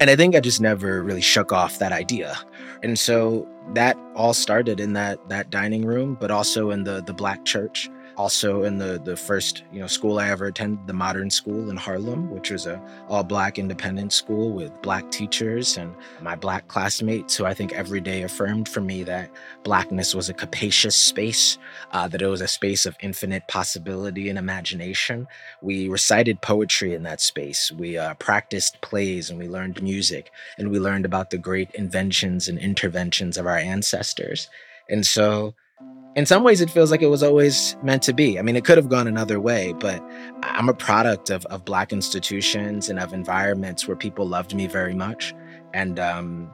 And 0.00 0.10
I 0.10 0.16
think 0.16 0.36
I 0.36 0.40
just 0.40 0.60
never 0.60 1.02
really 1.02 1.20
shook 1.20 1.52
off 1.52 1.78
that 1.78 1.92
idea. 1.92 2.36
And 2.82 2.98
so 2.98 3.48
that 3.74 3.96
all 4.14 4.34
started 4.34 4.80
in 4.80 4.92
that 4.92 5.28
that 5.28 5.50
dining 5.50 5.84
room, 5.84 6.16
but 6.20 6.30
also 6.30 6.70
in 6.70 6.84
the 6.84 7.02
the 7.02 7.14
black 7.14 7.44
church 7.44 7.88
also 8.18 8.64
in 8.64 8.78
the 8.78 9.00
the 9.04 9.16
first 9.16 9.62
you 9.72 9.78
know 9.78 9.86
school 9.86 10.18
I 10.18 10.28
ever 10.28 10.46
attended, 10.46 10.86
the 10.86 10.92
Modern 10.92 11.30
School 11.30 11.70
in 11.70 11.76
Harlem, 11.76 12.30
which 12.30 12.50
was 12.50 12.66
a 12.66 12.82
all 13.08 13.22
black 13.22 13.58
independent 13.58 14.12
school 14.12 14.52
with 14.52 14.70
black 14.82 15.10
teachers 15.10 15.76
and 15.76 15.94
my 16.20 16.34
black 16.34 16.66
classmates 16.68 17.36
who 17.36 17.46
I 17.46 17.54
think 17.54 17.72
every 17.72 18.00
day 18.00 18.22
affirmed 18.22 18.68
for 18.68 18.80
me 18.80 19.04
that 19.04 19.30
blackness 19.62 20.14
was 20.14 20.28
a 20.28 20.34
capacious 20.34 20.96
space, 20.96 21.58
uh, 21.92 22.08
that 22.08 22.20
it 22.20 22.26
was 22.26 22.40
a 22.40 22.48
space 22.48 22.84
of 22.84 22.96
infinite 23.00 23.46
possibility 23.46 24.28
and 24.28 24.38
imagination. 24.38 25.28
We 25.62 25.88
recited 25.88 26.42
poetry 26.42 26.94
in 26.94 27.04
that 27.04 27.20
space. 27.20 27.70
We 27.70 27.96
uh, 27.96 28.14
practiced 28.14 28.80
plays 28.82 29.30
and 29.30 29.38
we 29.38 29.48
learned 29.48 29.82
music 29.82 30.32
and 30.58 30.70
we 30.70 30.80
learned 30.80 31.06
about 31.06 31.30
the 31.30 31.38
great 31.38 31.70
inventions 31.74 32.48
and 32.48 32.58
interventions 32.58 33.38
of 33.38 33.46
our 33.46 33.56
ancestors. 33.56 34.50
And 34.90 35.06
so 35.06 35.54
in 36.16 36.26
some 36.26 36.42
ways 36.42 36.60
it 36.60 36.70
feels 36.70 36.90
like 36.90 37.02
it 37.02 37.08
was 37.08 37.22
always 37.22 37.76
meant 37.82 38.02
to 38.04 38.12
be. 38.12 38.38
I 38.38 38.42
mean, 38.42 38.56
it 38.56 38.64
could 38.64 38.76
have 38.76 38.88
gone 38.88 39.06
another 39.06 39.40
way, 39.40 39.72
but 39.78 40.02
I'm 40.42 40.68
a 40.68 40.74
product 40.74 41.30
of, 41.30 41.44
of 41.46 41.64
Black 41.64 41.92
institutions 41.92 42.88
and 42.88 42.98
of 42.98 43.12
environments 43.12 43.86
where 43.86 43.96
people 43.96 44.26
loved 44.26 44.54
me 44.54 44.66
very 44.66 44.94
much 44.94 45.34
and 45.74 46.00
um, 46.00 46.50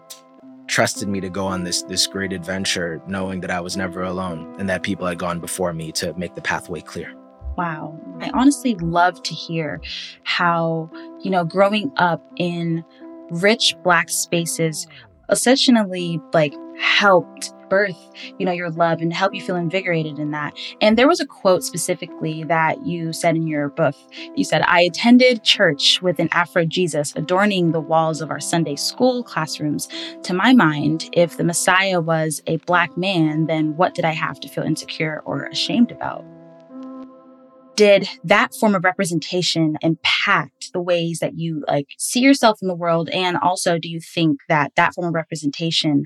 trusted 0.67 1.09
me 1.09 1.21
to 1.21 1.31
go 1.31 1.47
on 1.47 1.65
this, 1.65 1.83
this 1.83 2.07
great 2.07 2.33
adventure, 2.33 3.01
knowing 3.07 3.41
that 3.41 3.51
I 3.51 3.61
was 3.61 3.77
never 3.77 4.03
alone 4.03 4.55
and 4.59 4.69
that 4.69 4.83
people 4.83 5.07
had 5.07 5.19
gone 5.19 5.41
before 5.41 5.73
me 5.73 5.93
to 5.93 6.13
make 6.15 6.35
the 6.35 6.43
pathway 6.43 6.81
clear. 6.81 7.15
Wow. 7.57 7.99
I 8.21 8.31
honestly 8.35 8.75
love 8.77 9.23
to 9.23 9.35
hear 9.35 9.81
how, 10.25 10.91
you 11.23 11.31
know, 11.31 11.45
growing 11.45 11.93
up 11.97 12.23
in 12.37 12.85
rich 13.31 13.77
Black 13.83 14.11
spaces 14.11 14.87
essentially 15.31 16.21
like 16.33 16.55
helped 16.79 17.54
birth, 17.69 17.99
you 18.39 18.47
know, 18.47 18.53
your 18.53 18.71
love 18.71 19.01
and 19.01 19.13
help 19.13 19.35
you 19.35 19.43
feel 19.43 19.57
invigorated 19.57 20.19
in 20.19 20.31
that. 20.33 20.57
And 20.81 20.99
there 20.99 21.09
was 21.09 21.21
a 21.21 21.27
quote 21.27 21.65
specifically 21.65 22.45
that 22.45 22.87
you 22.87 23.13
said 23.13 23.37
in 23.37 23.47
your 23.47 23.69
book. 23.69 23.95
You 24.35 24.45
said, 24.45 24.63
I 24.63 24.83
attended 24.83 25.45
church 25.45 26.01
with 26.03 26.19
an 26.19 26.29
Afro 26.33 26.65
Jesus 26.65 27.13
adorning 27.17 27.73
the 27.73 27.81
walls 27.81 28.21
of 28.21 28.31
our 28.31 28.41
Sunday 28.41 28.77
school 28.77 29.23
classrooms. 29.23 29.89
To 30.25 30.35
my 30.35 30.53
mind, 30.53 31.09
if 31.13 31.37
the 31.37 31.45
Messiah 31.45 32.01
was 32.01 32.43
a 32.47 32.57
black 32.59 32.97
man, 32.97 33.47
then 33.47 33.77
what 33.77 33.95
did 33.95 34.05
I 34.05 34.13
have 34.13 34.41
to 34.41 34.49
feel 34.49 34.65
insecure 34.65 35.23
or 35.25 35.45
ashamed 35.45 35.91
about? 35.91 36.25
did 37.77 38.09
that 38.23 38.55
form 38.55 38.75
of 38.75 38.85
representation 38.85 39.77
impact 39.83 40.73
the 40.73 40.81
ways 40.81 41.19
that 41.19 41.37
you 41.37 41.65
like 41.67 41.89
see 41.99 42.21
yourself 42.21 42.59
in 42.63 42.69
the 42.69 42.75
world 42.75 43.09
and 43.11 43.37
also 43.37 43.79
do 43.79 43.89
you 43.89 44.01
think 44.01 44.41
that 44.49 44.73
that 44.77 44.95
form 44.95 45.09
of 45.09 45.15
representation 45.15 46.05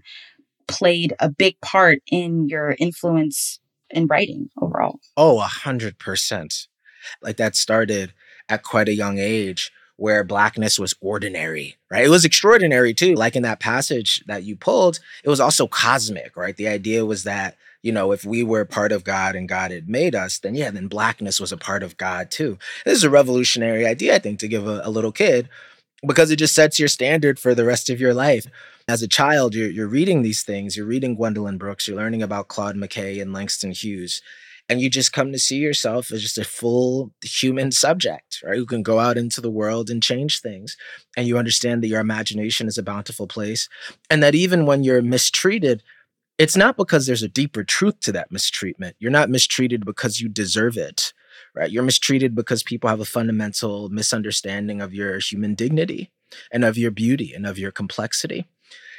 played 0.69 1.15
a 1.19 1.29
big 1.29 1.61
part 1.61 1.99
in 2.07 2.49
your 2.49 2.77
influence 2.79 3.59
in 3.91 4.07
writing 4.07 4.51
overall? 4.61 5.01
Oh, 5.17 5.39
a 5.39 5.45
hundred 5.45 5.99
percent. 5.99 6.69
Like 7.23 7.37
that 7.39 7.57
started 7.57 8.13
at 8.49 8.63
quite 8.63 8.89
a 8.89 8.95
young 8.95 9.19
age 9.19 9.73
where 9.97 10.23
blackness 10.23 10.79
was 10.79 10.95
ordinary, 11.01 11.77
right? 11.91 12.05
It 12.05 12.11
was 12.11 12.25
extraordinary 12.25 12.95
too. 12.95 13.15
Like 13.15 13.35
in 13.35 13.43
that 13.43 13.61
passage 13.61 14.23
that 14.27 14.45
you 14.45 14.55
pulled, 14.55 15.01
it 15.25 15.29
was 15.29 15.41
also 15.41 15.67
cosmic, 15.67 16.37
right? 16.37 16.57
The 16.57 16.69
idea 16.69 17.05
was 17.05 17.25
that, 17.25 17.57
you 17.83 17.91
know, 17.91 18.13
if 18.13 18.25
we 18.25 18.45
were 18.45 18.65
part 18.65 18.93
of 18.93 19.03
God 19.03 19.35
and 19.35 19.49
God 19.49 19.73
had 19.73 19.89
made 19.89 20.15
us, 20.15 20.39
then 20.39 20.55
yeah, 20.55 20.71
then 20.71 20.87
blackness 20.87 21.41
was 21.41 21.51
a 21.51 21.57
part 21.57 21.83
of 21.83 21.97
God 21.97 22.31
too. 22.31 22.59
This 22.85 22.97
is 22.99 23.05
a 23.05 23.11
revolutionary 23.11 23.87
idea, 23.87 24.15
I 24.15 24.19
think, 24.21 24.39
to 24.39 24.49
give 24.49 24.69
a, 24.69 24.83
a 24.85 24.91
little 24.91 25.13
kid 25.13 25.49
because 26.07 26.31
it 26.31 26.37
just 26.37 26.55
sets 26.55 26.79
your 26.79 26.89
standard 26.89 27.39
for 27.39 27.55
the 27.55 27.65
rest 27.65 27.91
of 27.91 28.01
your 28.01 28.15
life. 28.15 28.47
As 28.87 29.03
a 29.03 29.09
child, 29.09 29.55
you're, 29.55 29.71
you're 29.71 29.89
reading 29.89 30.23
these 30.23 30.43
things, 30.43 30.77
you're 30.77 30.87
reading 30.87 31.17
Gwendolyn 31.17 31.59
Brooks, 31.59 31.87
you're 31.87 31.97
learning 31.97 32.23
about 32.23 32.49
Claude 32.49 32.77
McKay 32.77 33.21
and 33.21 33.33
Langston 33.33 33.73
Hughes, 33.73 34.23
and 34.69 34.81
you 34.81 34.89
just 34.91 35.13
come 35.13 35.33
to 35.33 35.39
see 35.39 35.57
yourself 35.57 36.13
as 36.13 36.23
just 36.23 36.39
a 36.39 36.45
full 36.45 37.13
human 37.23 37.73
subject, 37.73 38.43
right? 38.45 38.57
Who 38.57 38.67
can 38.67 38.83
go 38.83 38.99
out 38.99 39.19
into 39.19 39.41
the 39.41 39.51
world 39.51 39.91
and 39.91 40.03
change 40.03 40.41
things. 40.41 40.77
And 41.17 41.27
you 41.27 41.39
understand 41.39 41.83
that 41.83 41.89
your 41.89 42.01
imagination 42.01 42.67
is 42.67 42.79
a 42.79 42.83
bountiful 42.83 43.27
place, 43.27 43.69
and 44.11 44.23
that 44.23 44.35
even 44.35 44.67
when 44.67 44.85
you're 44.85 45.03
mistreated, 45.03 45.83
it's 46.39 46.57
not 46.57 46.77
because 46.77 47.07
there's 47.07 47.23
a 47.23 47.29
deeper 47.29 47.65
truth 47.65 47.99
to 48.01 48.13
that 48.13 48.31
mistreatment. 48.31 48.95
You're 49.01 49.11
not 49.11 49.31
mistreated 49.31 49.85
because 49.85 50.21
you 50.21 50.29
deserve 50.29 50.77
it 50.77 51.13
right? 51.55 51.71
You're 51.71 51.83
mistreated 51.83 52.35
because 52.35 52.63
people 52.63 52.89
have 52.89 53.01
a 53.01 53.05
fundamental 53.05 53.89
misunderstanding 53.89 54.81
of 54.81 54.95
your 54.95 55.19
human 55.19 55.55
dignity 55.55 56.11
and 56.53 56.65
of 56.65 56.77
your 56.77 56.91
beauty 56.91 57.33
and 57.35 57.47
of 57.47 57.59
your 57.59 57.71
complexity. 57.71 58.47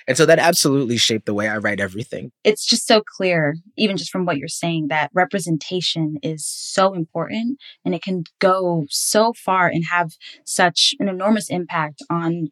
And 0.08 0.18
so 0.18 0.26
that 0.26 0.40
absolutely 0.40 0.98
shaped 0.98 1.28
the 1.28 1.36
way 1.36 1.48
I 1.48 1.58
write 1.58 1.80
everything. 1.80 2.32
It's 2.44 2.66
just 2.66 2.88
so 2.88 3.02
clear, 3.02 3.58
even 3.78 3.96
just 3.96 4.10
from 4.10 4.26
what 4.26 4.38
you're 4.38 4.48
saying, 4.48 4.88
that 4.88 5.12
representation 5.14 6.18
is 6.24 6.48
so 6.48 6.94
important 6.96 7.60
and 7.86 7.94
it 7.94 8.02
can 8.02 8.24
go 8.40 8.86
so 8.90 9.34
far 9.34 9.68
and 9.68 9.84
have 9.92 10.14
such 10.46 10.96
an 11.00 11.10
enormous 11.10 11.48
impact 11.50 12.02
on 12.10 12.48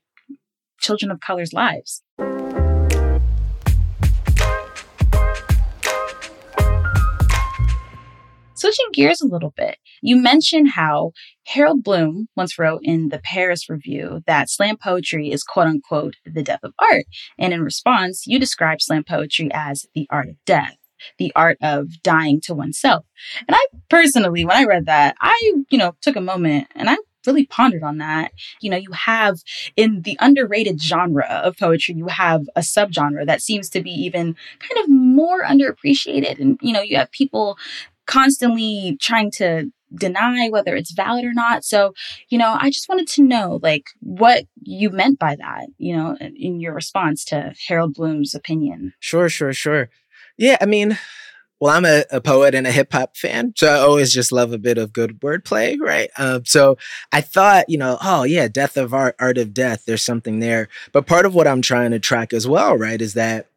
children 0.80 1.10
of 1.10 1.20
color's 1.20 1.52
lives. 1.52 2.04
Switching 8.58 8.88
gears 8.92 9.22
a 9.22 9.28
little 9.28 9.54
bit, 9.56 9.78
you 10.02 10.16
mentioned 10.16 10.72
how 10.72 11.12
Harold 11.46 11.84
Bloom 11.84 12.28
once 12.36 12.58
wrote 12.58 12.82
in 12.84 13.10
the 13.10 13.20
Paris 13.20 13.70
Review 13.70 14.24
that 14.26 14.50
slam 14.50 14.78
poetry 14.78 15.32
is 15.32 15.44
quote 15.44 15.68
unquote 15.68 16.16
the 16.26 16.42
death 16.42 16.62
of 16.64 16.74
art. 16.80 17.06
And 17.38 17.54
in 17.54 17.62
response, 17.62 18.26
you 18.26 18.40
described 18.40 18.82
slam 18.82 19.04
poetry 19.04 19.52
as 19.54 19.86
the 19.94 20.08
art 20.10 20.30
of 20.30 20.44
death 20.46 20.76
the 21.20 21.32
art 21.36 21.60
of 21.62 22.02
dying 22.02 22.42
to 22.42 22.56
oneself. 22.56 23.06
And 23.48 23.56
I 23.56 23.64
personally, 23.88 24.44
when 24.44 24.58
I 24.58 24.64
read 24.64 24.88
that, 24.88 25.16
I, 25.22 25.54
you 25.70 25.78
know, 25.78 25.96
took 26.02 26.16
a 26.16 26.22
moment 26.22 26.70
and 26.74 26.90
I 26.90 26.98
really 27.28 27.46
pondered 27.46 27.84
on 27.84 28.00
that. 28.00 28.32
You 28.62 28.72
know, 28.72 28.78
you 28.78 28.92
have 28.94 29.38
in 29.76 30.02
the 30.02 30.18
underrated 30.20 30.82
genre 30.82 31.26
of 31.26 31.58
poetry, 31.58 31.94
you 31.96 32.08
have 32.08 32.46
a 32.56 32.62
subgenre 32.62 33.28
that 33.28 33.44
seems 33.44 33.70
to 33.70 33.82
be 33.82 33.92
even 33.92 34.36
kind 34.60 34.84
of 34.84 34.90
more 34.90 35.44
underappreciated. 35.44 36.40
And, 36.40 36.58
you 36.64 36.74
know, 36.74 36.82
you 36.82 36.98
have 36.98 37.12
people 37.12 37.60
constantly 38.08 38.98
trying 39.00 39.32
to 39.32 39.72
deny 39.94 40.50
whether 40.50 40.76
it's 40.76 40.92
valid 40.92 41.24
or 41.24 41.34
not. 41.34 41.64
So, 41.64 41.94
you 42.30 42.38
know, 42.38 42.58
I 42.60 42.70
just 42.70 42.90
wanted 42.90 43.08
to 43.10 43.24
know 43.24 43.60
like 43.62 43.86
what 44.00 44.46
you 44.62 44.90
meant 44.90 45.20
by 45.20 45.36
that, 45.36 45.68
you 45.78 45.96
know, 45.96 46.18
in 46.18 46.60
your 46.60 46.74
response 46.74 47.24
to 47.26 47.54
Harold 47.68 47.94
Bloom's 47.94 48.36
opinion. 48.36 48.94
Sure, 49.00 49.30
sure, 49.30 49.54
sure. 49.54 49.90
Yeah, 50.38 50.58
I 50.62 50.66
mean, 50.66 50.98
well, 51.60 51.76
I'm 51.76 51.86
a, 51.86 52.04
a 52.12 52.22
poet 52.22 52.54
and 52.54 52.68
a 52.68 52.72
hip 52.72 52.92
hop 52.92 53.18
fan, 53.18 53.54
so 53.56 53.68
I 53.68 53.80
always 53.80 54.14
just 54.14 54.32
love 54.32 54.54
a 54.54 54.60
bit 54.60 54.78
of 54.78 54.94
good 54.94 55.22
wordplay, 55.22 55.78
right? 55.80 56.12
Um, 56.18 56.46
so 56.46 56.78
I 57.12 57.22
thought, 57.22 57.68
you 57.68 57.78
know, 57.78 57.98
oh 58.02 58.24
yeah, 58.24 58.48
death 58.48 58.78
of 58.78 58.94
art, 58.94 59.16
art 59.20 59.38
of 59.38 59.54
death. 59.54 59.84
There's 59.86 60.04
something 60.04 60.40
there. 60.40 60.70
But 60.92 61.08
part 61.08 61.26
of 61.26 61.34
what 61.34 61.48
I'm 61.48 61.62
trying 61.64 61.92
to 61.92 62.00
track 62.00 62.34
as 62.34 62.48
well, 62.48 62.78
right, 62.78 63.02
is 63.02 63.16
that 63.16 63.48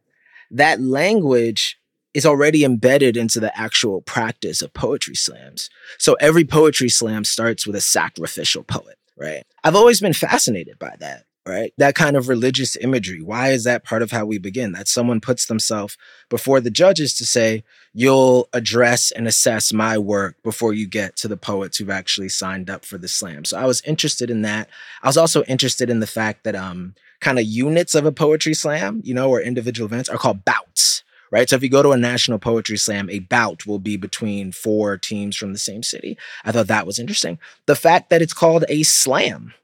that 0.51 0.81
language 0.81 1.80
is 2.15 2.27
already 2.27 2.65
embedded 2.65 3.17
into 3.17 3.41
the 3.41 3.57
actual 3.59 4.03
practice 4.03 4.63
of 4.63 4.73
poetry 4.75 5.15
slams. 5.15 5.71
So 5.99 6.15
every 6.15 6.45
poetry 6.45 6.89
slam 6.89 7.25
starts 7.25 7.67
with 7.67 7.77
a 7.77 7.81
sacrificial 7.81 8.65
poet, 8.65 8.99
right? 9.17 9.45
I've 9.63 9.77
always 9.77 10.01
been 10.01 10.13
fascinated 10.13 10.79
by 10.79 10.97
that 11.01 11.25
right? 11.47 11.73
That 11.79 11.95
kind 11.95 12.17
of 12.17 12.29
religious 12.29 12.77
imagery. 12.77 13.23
Why 13.23 13.51
is 13.51 13.65
that 13.65 13.85
part 13.85 14.03
of 14.03 14.11
how 14.11 14.25
we 14.25 14.39
begin? 14.39 14.73
That 14.73 14.89
someone 14.89 15.21
puts 15.21 15.47
themselves 15.47 15.97
before 16.29 16.61
the 16.61 16.71
judges 16.71 17.15
to 17.15 17.27
say, 17.27 17.65
you'll 17.93 18.49
address 18.53 19.11
and 19.11 19.27
assess 19.27 19.73
my 19.73 19.99
work 19.99 20.37
before 20.43 20.73
you 20.73 20.87
get 20.87 21.17
to 21.17 21.29
the 21.29 21.37
poets 21.37 21.79
who've 21.79 21.91
actually 21.91 22.29
signed 22.29 22.71
up 22.71 22.85
for 22.85 22.99
the 22.99 23.09
slam. 23.09 23.45
So 23.45 23.59
I 23.59 23.65
was 23.65 23.81
interested 23.83 24.31
in 24.31 24.43
that. 24.43 24.69
I 25.03 25.09
was 25.09 25.17
also 25.17 25.43
interested 25.45 25.91
in 25.91 26.01
the 26.01 26.07
fact 26.07 26.45
that 26.45 26.55
um 26.55 26.95
kind 27.21 27.39
of 27.39 27.45
units 27.45 27.95
of 27.95 28.07
a 28.07 28.13
poetry 28.13 28.55
slam, 28.55 29.03
you 29.05 29.13
know, 29.13 29.29
or 29.29 29.41
individual 29.41 29.87
events 29.87 30.09
are 30.09 30.19
called 30.19 30.45
bouts. 30.45 31.03
Right. 31.31 31.49
So 31.49 31.55
if 31.55 31.63
you 31.63 31.69
go 31.69 31.83
to 31.83 31.93
a 31.93 31.97
national 31.97 32.41
poetry 32.41 32.77
slam, 32.77 33.09
a 33.09 33.21
bout 33.21 33.65
will 33.65 33.79
be 33.79 33.97
between 33.97 34.51
four 34.51 34.97
teams 34.99 35.37
from 35.37 35.53
the 35.53 35.61
same 35.61 35.85
city. 35.85 36.19
I 36.45 36.51
thought 36.51 36.67
that 36.67 36.87
was 36.87 36.99
interesting. 36.99 37.39
The 37.67 37.77
fact 37.77 38.11
that 38.11 38.21
it's 38.21 38.33
called 38.33 38.65
a 38.69 38.83
slam, 38.83 39.55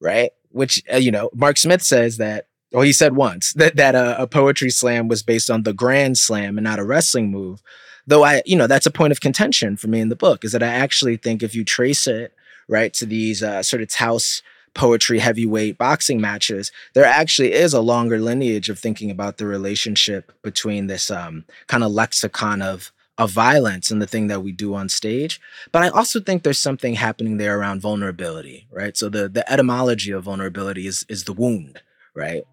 right? 0.00 0.30
which 0.50 0.82
uh, 0.92 0.96
you 0.96 1.10
know 1.10 1.30
Marc 1.34 1.56
Smith 1.56 1.82
says 1.82 2.16
that 2.18 2.46
well 2.72 2.82
he 2.82 2.92
said 2.92 3.16
once 3.16 3.52
that 3.54 3.76
that 3.76 3.94
uh, 3.94 4.16
a 4.18 4.26
poetry 4.26 4.70
slam 4.70 5.08
was 5.08 5.22
based 5.22 5.50
on 5.50 5.62
the 5.62 5.72
grand 5.72 6.18
slam 6.18 6.58
and 6.58 6.64
not 6.64 6.78
a 6.78 6.84
wrestling 6.84 7.30
move 7.30 7.62
though 8.06 8.24
I 8.24 8.42
you 8.44 8.56
know 8.56 8.66
that's 8.66 8.86
a 8.86 8.90
point 8.90 9.12
of 9.12 9.20
contention 9.20 9.76
for 9.76 9.88
me 9.88 10.00
in 10.00 10.08
the 10.08 10.16
book 10.16 10.44
is 10.44 10.52
that 10.52 10.62
I 10.62 10.68
actually 10.68 11.16
think 11.16 11.42
if 11.42 11.54
you 11.54 11.64
trace 11.64 12.06
it 12.06 12.34
right 12.68 12.92
to 12.94 13.06
these 13.06 13.42
uh, 13.42 13.62
sort 13.62 13.82
of 13.82 13.88
Taos 13.88 14.42
poetry 14.74 15.18
heavyweight 15.18 15.76
boxing 15.76 16.20
matches 16.20 16.70
there 16.94 17.04
actually 17.04 17.52
is 17.52 17.72
a 17.72 17.80
longer 17.80 18.20
lineage 18.20 18.68
of 18.68 18.78
thinking 18.78 19.10
about 19.10 19.36
the 19.36 19.46
relationship 19.46 20.32
between 20.42 20.86
this 20.86 21.10
um, 21.10 21.44
kind 21.66 21.82
of 21.82 21.90
lexicon 21.90 22.62
of 22.62 22.92
of 23.20 23.30
violence 23.30 23.90
and 23.90 24.00
the 24.00 24.06
thing 24.06 24.28
that 24.28 24.42
we 24.42 24.50
do 24.50 24.74
on 24.74 24.88
stage. 24.88 25.40
But 25.72 25.82
I 25.82 25.88
also 25.90 26.20
think 26.20 26.42
there's 26.42 26.58
something 26.58 26.94
happening 26.94 27.36
there 27.36 27.58
around 27.58 27.82
vulnerability, 27.82 28.66
right? 28.70 28.96
So 28.96 29.10
the 29.10 29.28
the 29.28 29.50
etymology 29.52 30.10
of 30.10 30.24
vulnerability 30.24 30.86
is 30.86 31.04
is 31.08 31.24
the 31.24 31.34
wound, 31.34 31.82
right? 32.14 32.44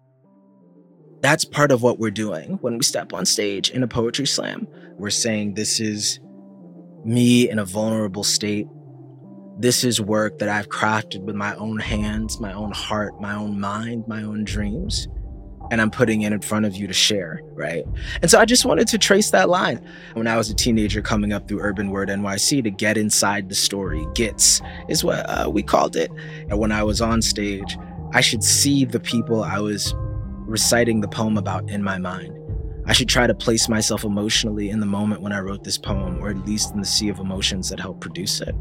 That's 1.22 1.44
part 1.44 1.72
of 1.72 1.82
what 1.82 1.98
we're 1.98 2.10
doing 2.10 2.58
when 2.60 2.76
we 2.76 2.84
step 2.84 3.14
on 3.14 3.24
stage 3.24 3.70
in 3.70 3.82
a 3.82 3.88
poetry 3.88 4.26
slam. 4.26 4.68
We're 4.98 5.10
saying 5.10 5.54
this 5.54 5.80
is 5.80 6.20
me 7.02 7.48
in 7.48 7.58
a 7.58 7.64
vulnerable 7.64 8.24
state. 8.24 8.68
This 9.58 9.84
is 9.84 10.00
work 10.00 10.38
that 10.38 10.48
I've 10.48 10.68
crafted 10.68 11.22
with 11.22 11.34
my 11.34 11.54
own 11.56 11.78
hands, 11.78 12.40
my 12.40 12.52
own 12.52 12.70
heart, 12.72 13.20
my 13.20 13.34
own 13.34 13.58
mind, 13.58 14.06
my 14.06 14.22
own 14.22 14.44
dreams 14.44 15.08
and 15.70 15.80
I'm 15.80 15.90
putting 15.90 16.22
it 16.22 16.32
in 16.32 16.40
front 16.40 16.66
of 16.66 16.76
you 16.76 16.86
to 16.86 16.92
share, 16.92 17.42
right? 17.52 17.84
And 18.22 18.30
so 18.30 18.38
I 18.38 18.44
just 18.44 18.64
wanted 18.64 18.88
to 18.88 18.98
trace 18.98 19.30
that 19.30 19.48
line. 19.48 19.84
When 20.14 20.26
I 20.26 20.36
was 20.36 20.50
a 20.50 20.54
teenager 20.54 21.02
coming 21.02 21.32
up 21.32 21.48
through 21.48 21.60
Urban 21.60 21.90
Word 21.90 22.08
NYC 22.08 22.62
to 22.64 22.70
get 22.70 22.96
inside 22.96 23.48
the 23.48 23.54
story, 23.54 24.06
gets 24.14 24.60
is 24.88 25.04
what 25.04 25.28
uh, 25.28 25.50
we 25.50 25.62
called 25.62 25.96
it. 25.96 26.10
And 26.48 26.58
when 26.58 26.72
I 26.72 26.82
was 26.82 27.00
on 27.00 27.22
stage, 27.22 27.76
I 28.12 28.20
should 28.20 28.42
see 28.42 28.84
the 28.84 29.00
people 29.00 29.42
I 29.42 29.58
was 29.58 29.94
reciting 30.46 31.00
the 31.00 31.08
poem 31.08 31.36
about 31.36 31.68
in 31.70 31.82
my 31.82 31.98
mind. 31.98 32.37
I 32.88 32.94
should 32.94 33.08
try 33.08 33.26
to 33.26 33.34
place 33.34 33.68
myself 33.68 34.02
emotionally 34.02 34.70
in 34.70 34.80
the 34.80 34.86
moment 34.86 35.20
when 35.20 35.30
I 35.30 35.40
wrote 35.40 35.62
this 35.62 35.76
poem, 35.76 36.18
or 36.20 36.30
at 36.30 36.46
least 36.46 36.72
in 36.72 36.80
the 36.80 36.86
sea 36.86 37.10
of 37.10 37.18
emotions 37.18 37.68
that 37.68 37.78
helped 37.78 38.00
produce 38.00 38.40
it. 38.40 38.54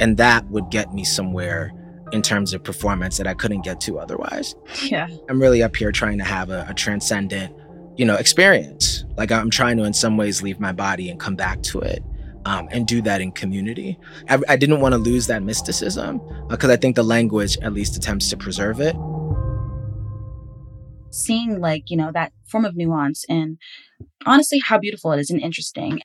And 0.00 0.16
that 0.16 0.48
would 0.48 0.70
get 0.70 0.94
me 0.94 1.04
somewhere 1.04 1.70
in 2.10 2.22
terms 2.22 2.54
of 2.54 2.64
performance 2.64 3.18
that 3.18 3.26
I 3.26 3.34
couldn't 3.34 3.60
get 3.60 3.82
to 3.82 3.98
otherwise. 3.98 4.54
Yeah. 4.82 5.06
I'm 5.28 5.38
really 5.38 5.62
up 5.62 5.76
here 5.76 5.92
trying 5.92 6.16
to 6.16 6.24
have 6.24 6.48
a, 6.48 6.64
a 6.66 6.72
transcendent, 6.72 7.54
you 7.96 8.06
know, 8.06 8.14
experience. 8.14 9.04
Like 9.18 9.30
I'm 9.30 9.50
trying 9.50 9.76
to, 9.76 9.84
in 9.84 9.92
some 9.92 10.16
ways, 10.16 10.40
leave 10.40 10.58
my 10.58 10.72
body 10.72 11.10
and 11.10 11.20
come 11.20 11.36
back 11.36 11.62
to 11.64 11.80
it. 11.80 12.02
Um, 12.46 12.68
and 12.70 12.86
do 12.86 13.00
that 13.00 13.22
in 13.22 13.32
community. 13.32 13.98
I, 14.28 14.38
I 14.50 14.56
didn't 14.56 14.80
want 14.80 14.92
to 14.92 14.98
lose 14.98 15.28
that 15.28 15.42
mysticism 15.42 16.20
because 16.50 16.68
uh, 16.68 16.74
I 16.74 16.76
think 16.76 16.94
the 16.94 17.02
language 17.02 17.56
at 17.62 17.72
least 17.72 17.96
attempts 17.96 18.28
to 18.28 18.36
preserve 18.36 18.80
it 18.82 18.94
seeing 21.14 21.60
like 21.60 21.90
you 21.90 21.96
know 21.96 22.10
that 22.12 22.32
form 22.46 22.64
of 22.64 22.76
nuance 22.76 23.24
and 23.28 23.58
honestly 24.26 24.60
how 24.64 24.78
beautiful 24.78 25.12
it 25.12 25.20
is 25.20 25.30
and 25.30 25.40
interesting. 25.40 26.00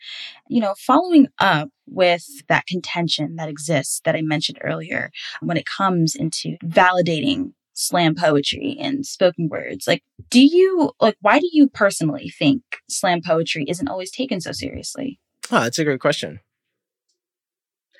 You 0.47 0.61
know 0.61 0.75
following 0.77 1.27
up 1.39 1.69
with 1.87 2.25
that 2.47 2.67
contention 2.67 3.35
that 3.35 3.49
exists 3.49 4.01
that 4.05 4.15
i 4.15 4.21
mentioned 4.21 4.59
earlier 4.63 5.11
when 5.41 5.57
it 5.57 5.65
comes 5.65 6.15
into 6.15 6.55
validating 6.63 7.53
slam 7.73 8.13
poetry 8.13 8.77
and 8.79 9.05
spoken 9.05 9.49
words 9.49 9.87
like 9.87 10.03
do 10.29 10.39
you 10.39 10.91
like 10.99 11.15
why 11.21 11.39
do 11.39 11.49
you 11.51 11.67
personally 11.67 12.31
think 12.37 12.61
slam 12.89 13.21
poetry 13.25 13.65
isn't 13.67 13.87
always 13.87 14.11
taken 14.11 14.39
so 14.39 14.51
seriously? 14.51 15.19
Oh 15.51 15.61
that's 15.61 15.79
a 15.79 15.83
great 15.83 15.99
question. 15.99 16.41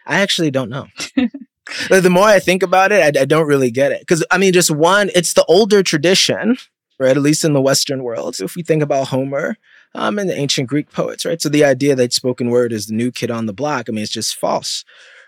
I 0.05 0.19
actually 0.21 0.51
don't 0.51 0.69
know. 0.69 0.87
The 1.89 2.09
more 2.09 2.25
I 2.25 2.39
think 2.39 2.63
about 2.63 2.91
it, 2.91 3.15
I, 3.15 3.21
I 3.21 3.25
don't 3.25 3.47
really 3.47 3.69
get 3.69 3.91
it. 3.91 3.99
Because, 3.99 4.25
I 4.31 4.39
mean, 4.39 4.53
just 4.53 4.71
one, 4.71 5.11
it's 5.13 5.33
the 5.33 5.45
older 5.45 5.83
tradition 5.83 6.57
right? 6.99 7.15
At 7.15 7.23
least 7.23 7.45
in 7.45 7.53
the 7.53 7.61
Western 7.61 8.03
world. 8.03 8.39
If 8.39 8.55
we 8.55 8.63
think 8.63 8.83
about 8.83 9.07
Homer 9.07 9.57
um, 9.95 10.19
and 10.19 10.29
the 10.29 10.37
ancient 10.37 10.67
Greek 10.67 10.91
poets, 10.91 11.25
right? 11.25 11.41
So 11.41 11.49
the 11.49 11.63
idea 11.63 11.95
that 11.95 12.13
spoken 12.13 12.49
word 12.49 12.73
is 12.73 12.87
the 12.87 12.93
new 12.93 13.11
kid 13.11 13.31
on 13.31 13.45
the 13.45 13.53
block, 13.53 13.87
I 13.87 13.91
mean, 13.91 14.03
it's 14.03 14.11
just 14.11 14.35
false, 14.35 14.83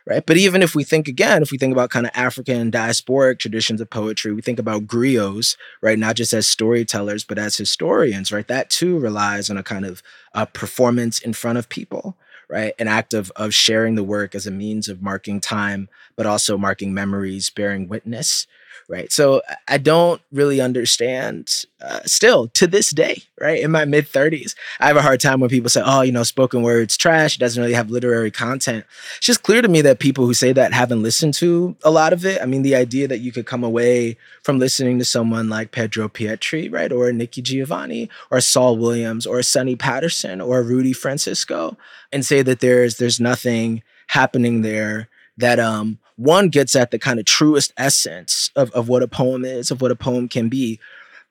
right? 0.06 0.26
But 0.26 0.38
even 0.38 0.62
if 0.62 0.76
we 0.76 0.84
think 0.84 1.08
again, 1.08 1.42
if 1.42 1.52
we 1.52 1.58
think 1.58 1.72
about 1.72 1.90
kind 1.90 2.06
of 2.06 2.12
African 2.14 2.72
diasporic 2.72 3.40
traditions 3.40 3.80
of 3.80 3.90
poetry, 3.90 4.34
we 4.34 4.42
think 4.42 4.60
about 4.60 4.86
griots, 4.86 5.56
right? 5.82 5.98
Not 5.98 6.16
just 6.18 6.34
as 6.34 6.48
storytellers, 6.48 7.24
but 7.24 7.40
as 7.40 7.58
historians, 7.58 8.32
right? 8.32 8.48
That 8.48 8.70
too 8.70 9.00
relies 9.00 9.50
on 9.50 9.58
a 9.58 9.64
kind 9.64 9.86
of 9.86 10.04
a 10.34 10.46
performance 10.46 11.20
in 11.20 11.34
front 11.34 11.58
of 11.58 11.70
people, 11.70 12.18
right? 12.50 12.74
An 12.80 12.90
act 12.90 13.14
of, 13.14 13.32
of 13.38 13.54
sharing 13.54 13.96
the 13.96 14.04
work 14.04 14.36
as 14.36 14.46
a 14.46 14.52
means 14.52 14.90
of 14.90 15.02
marking 15.02 15.40
time, 15.40 15.88
but 16.22 16.30
also 16.30 16.56
marking 16.56 16.94
memories, 16.94 17.50
bearing 17.50 17.88
witness, 17.88 18.46
right? 18.88 19.12
So 19.12 19.42
I 19.68 19.80
don't 19.80 20.22
really 20.32 20.62
understand 20.62 21.50
uh, 21.82 22.02
still 22.06 22.48
to 22.50 22.68
this 22.68 22.92
day, 22.92 23.24
right? 23.40 23.60
In 23.60 23.72
my 23.72 23.86
mid 23.86 24.06
30s, 24.06 24.54
I 24.80 24.86
have 24.86 24.98
a 24.98 25.02
hard 25.02 25.20
time 25.20 25.40
when 25.40 25.50
people 25.50 25.72
say, 25.72 25.82
oh, 25.84 26.02
you 26.02 26.12
know, 26.12 26.22
spoken 26.22 26.62
word's 26.62 26.96
trash. 26.96 27.36
It 27.36 27.40
doesn't 27.40 27.60
really 27.60 27.74
have 27.74 27.90
literary 27.90 28.30
content. 28.30 28.86
It's 29.18 29.26
just 29.26 29.42
clear 29.42 29.64
to 29.64 29.68
me 29.68 29.82
that 29.82 29.98
people 29.98 30.28
who 30.28 30.36
say 30.36 30.54
that 30.54 30.74
haven't 30.74 31.02
listened 31.02 31.34
to 31.36 31.76
a 31.84 31.90
lot 31.90 32.14
of 32.14 32.24
it. 32.24 32.40
I 32.40 32.46
mean, 32.46 32.62
the 32.62 32.76
idea 32.76 33.08
that 33.08 33.22
you 33.22 33.32
could 33.32 33.48
come 33.48 33.64
away 33.64 34.16
from 34.44 34.60
listening 34.60 35.00
to 35.00 35.06
someone 35.06 35.50
like 35.50 35.72
Pedro 35.72 36.08
Pietri, 36.08 36.72
right? 36.72 36.92
Or 36.92 37.12
Nikki 37.12 37.42
Giovanni 37.42 38.12
or 38.30 38.42
Saul 38.42 38.78
Williams 38.78 39.26
or 39.26 39.42
Sunni 39.42 39.76
Patterson 39.76 40.40
or 40.40 40.62
Rudy 40.62 40.94
Francisco 40.94 41.78
and 42.12 42.24
say 42.24 42.44
that 42.44 42.60
there's 42.60 42.98
there's 42.98 43.20
nothing 43.20 43.82
happening 44.10 44.62
there 44.62 45.10
that 45.38 45.60
um 45.60 45.98
one 46.16 46.50
gets 46.50 46.76
at 46.76 46.92
the 46.92 47.00
kind 47.00 47.20
of 47.20 47.26
truest 47.26 47.74
essence 47.78 48.52
of, 48.56 48.72
of 48.72 48.88
what 48.88 49.04
a 49.04 49.08
poem 49.08 49.46
is, 49.46 49.72
of 49.72 49.82
what 49.82 49.92
a 49.92 49.96
poem 49.96 50.28
can 50.28 50.50
be, 50.50 50.80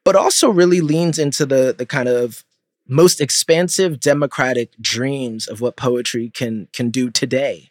but 0.04 0.16
also 0.16 0.50
really 0.50 0.80
leans 0.80 1.18
into 1.18 1.46
the 1.46 1.74
the 1.76 1.86
kind 1.86 2.08
of 2.08 2.44
most 2.88 3.20
expansive 3.20 4.00
democratic 4.00 4.70
dreams 4.80 5.46
of 5.46 5.60
what 5.60 5.76
poetry 5.76 6.30
can 6.34 6.68
can 6.72 6.90
do 6.90 7.10
today 7.10 7.70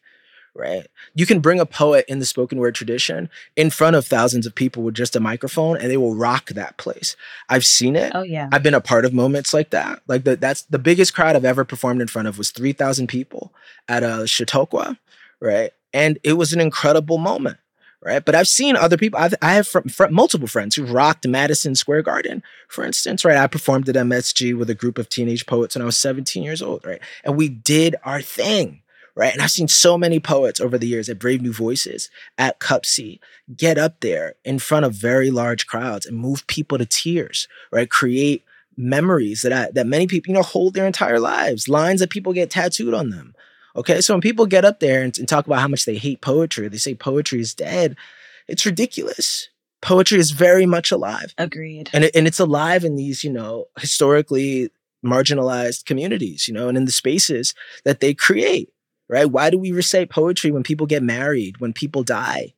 right? 0.60 0.88
You 1.16 1.26
can 1.26 1.40
bring 1.40 1.60
a 1.60 1.66
poet 1.66 2.06
in 2.08 2.20
the 2.20 2.26
spoken 2.26 2.58
word 2.58 2.76
tradition 2.76 3.30
in 3.56 3.70
front 3.70 3.96
of 3.96 4.06
thousands 4.06 4.46
of 4.46 4.54
people 4.54 4.84
with 4.84 4.94
just 4.94 5.16
a 5.16 5.20
microphone 5.20 5.78
and 5.78 5.90
they 5.90 5.98
will 5.98 6.16
rock 6.16 6.50
that 6.50 6.78
place. 6.78 7.16
I've 7.48 7.66
seen 7.66 7.96
it. 7.96 8.12
Oh 8.14 8.24
yeah. 8.24 8.50
I've 8.52 8.64
been 8.64 8.74
a 8.74 8.82
part 8.82 9.06
of 9.06 9.14
moments 9.14 9.54
like 9.54 9.70
that. 9.72 10.02
Like 10.08 10.26
the, 10.26 10.36
that's 10.36 10.64
the 10.64 10.80
biggest 10.80 11.14
crowd 11.14 11.36
i've 11.36 11.46
ever 11.46 11.64
performed 11.64 12.02
in 12.02 12.08
front 12.08 12.28
of 12.28 12.38
was 12.38 12.52
3000 12.52 13.08
people 13.08 13.54
at 13.88 14.04
a 14.04 14.28
chautauqua 14.28 14.98
right 15.40 15.72
and 15.94 16.20
it 16.24 16.34
was 16.34 16.54
an 16.54 16.60
incredible 16.60 17.18
moment 17.18 17.58
right 18.04 18.26
but 18.26 18.36
i've 18.36 18.48
seen 18.48 18.76
other 18.76 18.98
people 18.98 19.20
I've, 19.20 19.36
I 19.42 19.54
have 19.54 19.68
from, 19.68 19.90
from 19.90 20.14
multiple 20.14 20.48
friends 20.48 20.76
who 20.76 20.86
rocked 20.86 21.28
madison 21.28 21.76
square 21.76 22.02
garden 22.02 22.44
for 22.68 22.84
instance 22.84 23.26
right 23.26 23.38
i 23.38 23.48
performed 23.48 23.90
at 23.90 23.96
msg 23.96 24.58
with 24.58 24.70
a 24.70 24.76
group 24.76 24.98
of 24.98 25.10
teenage 25.10 25.46
poets 25.46 25.76
when 25.76 25.82
i 25.82 25.86
was 25.86 25.98
17 25.98 26.44
years 26.44 26.62
old 26.62 26.86
right 26.86 27.02
and 27.24 27.38
we 27.38 27.50
did 27.50 27.96
our 28.04 28.22
thing 28.22 28.82
right? 29.20 29.34
And 29.34 29.42
I've 29.42 29.52
seen 29.52 29.68
so 29.68 29.98
many 29.98 30.18
poets 30.22 30.62
over 30.62 30.78
the 30.78 30.88
years 30.88 31.10
at 31.10 31.20
Brave 31.20 31.42
New 31.42 31.52
Voices, 31.52 32.10
at 32.38 32.62
CUPSI, 32.62 33.20
get 33.58 33.78
up 33.78 34.00
there 34.00 34.36
in 34.46 34.60
front 34.60 34.86
of 34.86 34.94
very 34.94 35.30
large 35.30 35.68
crowds 35.68 36.06
and 36.06 36.18
move 36.18 36.48
people 36.48 36.78
to 36.78 36.86
tears, 36.86 37.46
right? 37.70 37.90
Create 37.90 38.46
memories 38.78 39.42
that 39.42 39.52
I, 39.52 39.72
that 39.72 39.88
many 39.88 40.08
people, 40.08 40.32
you 40.32 40.36
know, 40.36 40.42
hold 40.42 40.74
their 40.74 40.88
entire 40.88 41.20
lives, 41.20 41.68
lines 41.68 42.00
that 42.00 42.10
people 42.10 42.32
get 42.32 42.50
tattooed 42.50 42.94
on 42.94 43.10
them. 43.10 43.36
Okay, 43.80 44.02
so 44.02 44.14
when 44.14 44.20
people 44.20 44.46
get 44.46 44.66
up 44.66 44.82
there 44.82 45.02
and, 45.02 45.18
and 45.18 45.26
talk 45.26 45.48
about 45.48 45.62
how 45.62 45.70
much 45.70 45.86
they 45.86 45.96
hate 45.96 46.20
poetry, 46.20 46.68
they 46.68 46.78
say 46.78 46.94
poetry 46.94 47.40
is 47.40 47.56
dead, 47.56 47.96
it's 48.46 48.66
ridiculous. 48.66 49.48
Poetry 49.82 50.20
is 50.20 50.32
very 50.32 50.66
much 50.66 50.92
alive. 50.92 51.34
Agreed. 51.38 51.90
And, 51.94 52.04
it, 52.04 52.14
and 52.14 52.28
it's 52.28 52.42
alive 52.42 52.84
in 52.84 52.98
these, 52.98 53.24
you 53.24 53.32
know, 53.32 53.68
historically 53.80 54.70
marginalized 55.04 55.86
communities, 55.86 56.46
you 56.46 56.54
know, 56.54 56.68
and 56.68 56.78
in 56.78 56.84
the 56.84 56.92
spaces 56.92 57.56
that 57.86 58.02
they 58.02 58.14
create, 58.14 58.70
right? 59.08 59.32
Why 59.32 59.50
do 59.50 59.58
we 59.58 59.72
recite 59.72 60.10
poetry 60.10 60.52
when 60.52 60.64
people 60.64 60.86
get 60.86 61.02
married, 61.02 61.62
when 61.62 61.72
people 61.72 62.04
die, 62.04 62.54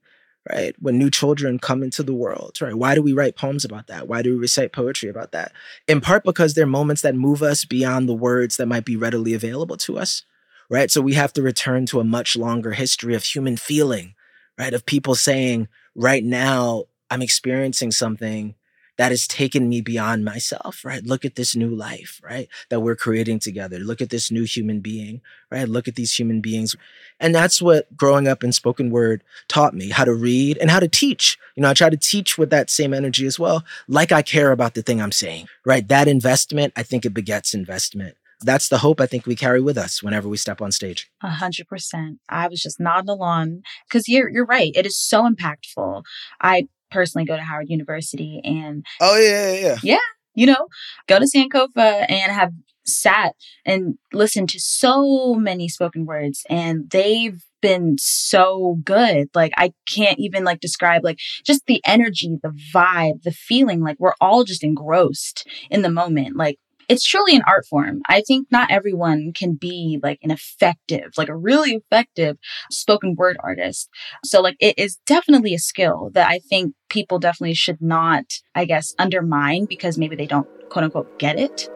right? 0.52 0.74
When 0.80 0.98
new 0.98 1.12
children 1.12 1.60
come 1.60 1.84
into 1.84 2.02
the 2.02 2.16
world, 2.16 2.60
right? 2.60 2.74
Why 2.74 2.96
do 2.96 3.04
we 3.04 3.14
write 3.14 3.36
poems 3.36 3.64
about 3.64 3.86
that? 3.86 4.08
Why 4.08 4.24
do 4.24 4.34
we 4.34 4.40
recite 4.40 4.74
poetry 4.74 5.08
about 5.08 5.34
that? 5.34 5.52
In 5.88 6.02
part 6.02 6.24
because 6.24 6.56
they're 6.56 6.66
moments 6.66 7.04
that 7.04 7.14
move 7.14 7.44
us 7.44 7.64
beyond 7.64 8.10
the 8.10 8.16
words 8.16 8.58
that 8.58 8.66
might 8.66 8.86
be 8.86 8.96
readily 8.96 9.36
available 9.36 9.78
to 9.78 10.00
us, 10.00 10.24
right? 10.72 10.90
So 10.90 11.02
we 11.02 11.14
have 11.16 11.34
to 11.34 11.42
return 11.42 11.86
to 11.88 12.00
a 12.00 12.06
much 12.06 12.38
longer 12.38 12.72
history 12.72 13.14
of 13.14 13.26
human 13.26 13.58
feeling, 13.58 14.16
right? 14.58 14.74
Of 14.74 14.86
people 14.86 15.16
saying, 15.16 15.68
right 15.96 16.24
now, 16.24 16.86
I'm 17.10 17.22
experiencing 17.22 17.92
something 17.92 18.56
that 18.98 19.12
has 19.12 19.28
taken 19.28 19.68
me 19.68 19.82
beyond 19.82 20.24
myself, 20.24 20.86
right? 20.86 21.04
Look 21.04 21.26
at 21.26 21.36
this 21.36 21.58
new 21.58 21.70
life, 21.76 22.22
right? 22.24 22.48
That 22.70 22.80
we're 22.80 22.96
creating 22.96 23.40
together. 23.40 23.80
Look 23.80 24.00
at 24.00 24.12
this 24.12 24.32
new 24.32 24.44
human 24.44 24.80
being, 24.80 25.22
right? 25.50 25.68
Look 25.68 25.90
at 25.90 25.96
these 25.96 26.18
human 26.18 26.40
beings. 26.40 26.76
And 27.20 27.36
that's 27.36 27.62
what 27.62 27.98
growing 27.98 28.28
up 28.28 28.42
in 28.44 28.54
spoken 28.54 28.92
word 28.92 29.24
taught 29.50 29.74
me 29.74 29.90
how 29.90 30.06
to 30.06 30.14
read 30.14 30.58
and 30.60 30.72
how 30.72 30.80
to 30.80 30.88
teach. 30.88 31.38
You 31.56 31.64
know, 31.64 31.70
I 31.70 31.74
try 31.74 31.90
to 31.90 31.98
teach 31.98 32.38
with 32.38 32.50
that 32.52 32.70
same 32.70 32.94
energy 32.94 33.26
as 33.26 33.38
well, 33.38 33.66
like 33.90 34.14
I 34.14 34.22
care 34.22 34.52
about 34.54 34.76
the 34.76 34.84
thing 34.84 35.02
I'm 35.02 35.12
saying, 35.12 35.48
right? 35.66 35.86
That 35.88 36.08
investment, 36.08 36.72
I 36.78 36.84
think 36.84 37.06
it 37.06 37.14
begets 37.14 37.54
investment 37.54 38.16
that's 38.42 38.70
the 38.70 38.80
hope 38.80 39.00
I 39.02 39.06
think 39.06 39.26
we 39.26 39.36
carry 39.36 39.62
with 39.62 39.78
us 39.78 40.02
whenever 40.04 40.28
we 40.28 40.38
step 40.38 40.62
on 40.62 40.72
stage. 40.72 41.10
A 41.24 41.30
hundred 41.30 41.68
percent. 41.68 42.20
I 42.30 42.48
was 42.48 42.62
just 42.62 42.80
nodding 42.80 43.10
along 43.10 43.62
because 43.88 44.08
you're 44.08 44.30
you're 44.30 44.46
right. 44.46 44.72
It 44.76 44.86
is 44.86 44.98
so 44.98 45.28
impactful. 45.28 46.04
I 46.42 46.68
personally 46.90 47.26
go 47.26 47.36
to 47.36 47.42
Howard 47.42 47.70
University 47.70 48.42
and 48.44 48.86
oh 49.00 49.18
yeah, 49.18 49.52
yeah, 49.52 49.60
yeah. 49.60 49.78
Yeah. 49.84 49.98
You 50.34 50.46
know, 50.48 50.68
go 51.08 51.20
to 51.20 51.26
Sankofa 51.26 52.06
and 52.10 52.32
have 52.32 52.54
sat 52.86 53.36
and 53.66 53.98
listened 54.14 54.50
to 54.50 54.60
so 54.60 55.36
many 55.36 55.68
spoken 55.68 56.06
words 56.06 56.44
and 56.50 56.90
they've 56.90 57.44
been 57.62 57.96
so 58.00 58.80
good. 58.84 59.30
Like 59.36 59.54
I 59.56 59.74
can't 59.88 60.20
even 60.20 60.44
like 60.44 60.60
describe 60.60 61.04
like 61.04 61.20
just 61.46 61.66
the 61.68 61.82
energy, 61.86 62.38
the 62.42 62.54
vibe, 62.74 63.24
the 63.24 63.32
feeling. 63.32 63.82
Like 63.82 63.98
we're 64.00 64.16
all 64.20 64.44
just 64.44 64.64
engrossed 64.64 65.48
in 65.70 65.82
the 65.82 65.92
moment. 65.92 66.36
Like 66.36 66.58
it's 66.90 67.06
truly 67.06 67.36
an 67.36 67.44
art 67.48 67.66
form. 67.66 68.02
I 68.08 68.22
think 68.22 68.48
not 68.52 68.72
everyone 68.72 69.34
can 69.34 69.54
be 69.56 70.00
like 70.02 70.20
an 70.24 70.32
effective, 70.32 71.12
like 71.18 71.30
a 71.30 71.36
really 71.36 71.72
effective 71.72 72.38
spoken 72.70 73.16
word 73.16 73.38
artist. 73.40 73.90
So 74.24 74.42
like 74.42 74.58
it 74.60 74.78
is 74.78 74.98
definitely 75.06 75.54
a 75.54 75.60
skill 75.60 76.12
that 76.14 76.28
I 76.28 76.40
think 76.40 76.74
people 76.90 77.20
definitely 77.20 77.54
should 77.54 77.82
not, 77.82 78.26
I 78.56 78.66
guess, 78.66 78.94
undermine 79.00 79.66
because 79.66 79.98
maybe 79.98 80.16
they 80.16 80.28
don't 80.28 80.48
quote 80.70 80.86
unquote 80.86 81.20
get 81.20 81.40
it. 81.40 81.70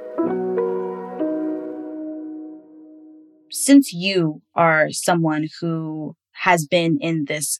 Since 3.51 3.93
you 3.93 4.41
are 4.55 4.91
someone 4.91 5.47
who 5.61 6.15
has 6.33 6.65
been 6.65 6.97
in 6.99 7.25
this 7.25 7.59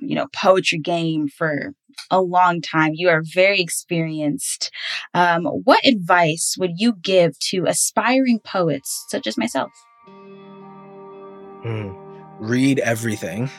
you 0.00 0.14
know 0.14 0.26
poetry 0.34 0.78
game 0.78 1.28
for 1.28 1.72
a 2.10 2.20
long 2.20 2.60
time. 2.60 2.92
You 2.94 3.08
are 3.08 3.22
very 3.22 3.60
experienced. 3.60 4.70
Um, 5.14 5.44
what 5.44 5.84
advice 5.84 6.56
would 6.58 6.78
you 6.78 6.94
give 6.94 7.38
to 7.50 7.66
aspiring 7.66 8.40
poets 8.40 9.04
such 9.08 9.26
as 9.26 9.36
myself? 9.36 9.70
Hmm. 11.62 11.92
Read 12.38 12.80
everything, 12.80 13.50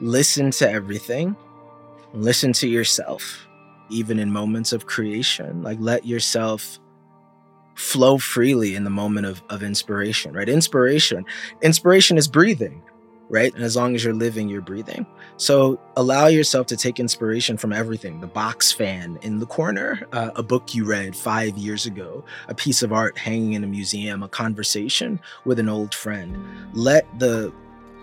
listen 0.00 0.50
to 0.52 0.70
everything, 0.70 1.36
listen 2.12 2.52
to 2.54 2.68
yourself, 2.68 3.46
even 3.90 4.18
in 4.18 4.32
moments 4.32 4.72
of 4.72 4.86
creation. 4.86 5.62
Like, 5.62 5.78
let 5.80 6.04
yourself 6.04 6.80
flow 7.76 8.18
freely 8.18 8.74
in 8.74 8.84
the 8.84 8.90
moment 8.90 9.26
of, 9.26 9.42
of 9.50 9.62
inspiration, 9.62 10.32
right? 10.32 10.48
Inspiration. 10.48 11.24
Inspiration 11.62 12.18
is 12.18 12.26
breathing 12.26 12.82
right? 13.28 13.52
And 13.54 13.64
as 13.64 13.76
long 13.76 13.94
as 13.94 14.04
you're 14.04 14.14
living, 14.14 14.48
you're 14.48 14.60
breathing. 14.60 15.06
So 15.36 15.80
allow 15.96 16.26
yourself 16.26 16.66
to 16.68 16.76
take 16.76 17.00
inspiration 17.00 17.56
from 17.56 17.72
everything 17.72 18.20
the 18.20 18.26
box 18.26 18.72
fan 18.72 19.18
in 19.22 19.38
the 19.38 19.46
corner, 19.46 20.06
uh, 20.12 20.30
a 20.36 20.42
book 20.42 20.74
you 20.74 20.84
read 20.84 21.16
five 21.16 21.56
years 21.56 21.86
ago, 21.86 22.24
a 22.48 22.54
piece 22.54 22.82
of 22.82 22.92
art 22.92 23.18
hanging 23.18 23.54
in 23.54 23.64
a 23.64 23.66
museum, 23.66 24.22
a 24.22 24.28
conversation 24.28 25.20
with 25.44 25.58
an 25.58 25.68
old 25.68 25.94
friend. 25.94 26.36
Let 26.72 27.06
the 27.18 27.52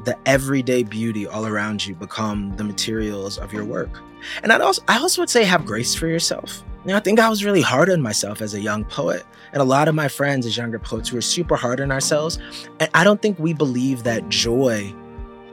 the 0.05 0.17
everyday 0.25 0.83
beauty 0.83 1.25
all 1.25 1.45
around 1.45 1.86
you 1.86 1.95
become 1.95 2.55
the 2.57 2.63
materials 2.63 3.38
of 3.38 3.53
your 3.53 3.63
work. 3.63 4.01
And 4.41 4.51
I'd 4.51 4.62
also 4.62 4.81
I 4.88 4.99
also 4.99 5.21
would 5.21 5.29
say 5.29 5.43
have 5.43 5.65
grace 5.65 5.95
for 5.95 6.07
yourself. 6.07 6.63
You 6.83 6.89
know, 6.89 6.97
I 6.97 6.99
think 6.99 7.19
I 7.19 7.29
was 7.29 7.45
really 7.45 7.62
hard 7.62 7.89
on 7.89 8.01
myself 8.01 8.41
as 8.41 8.53
a 8.53 8.59
young 8.59 8.83
poet. 8.83 9.23
And 9.53 9.62
a 9.62 9.65
lot 9.65 9.88
of 9.88 9.95
my 9.95 10.09
friends 10.09 10.45
as 10.45 10.57
younger 10.57 10.79
poets 10.79 11.13
were 11.13 11.21
super 11.21 11.55
hard 11.55 11.79
on 11.79 11.91
ourselves. 11.91 12.39
And 12.81 12.89
I 12.93 13.05
don't 13.05 13.21
think 13.21 13.39
we 13.39 13.53
believe 13.53 14.03
that 14.03 14.27
joy 14.27 14.93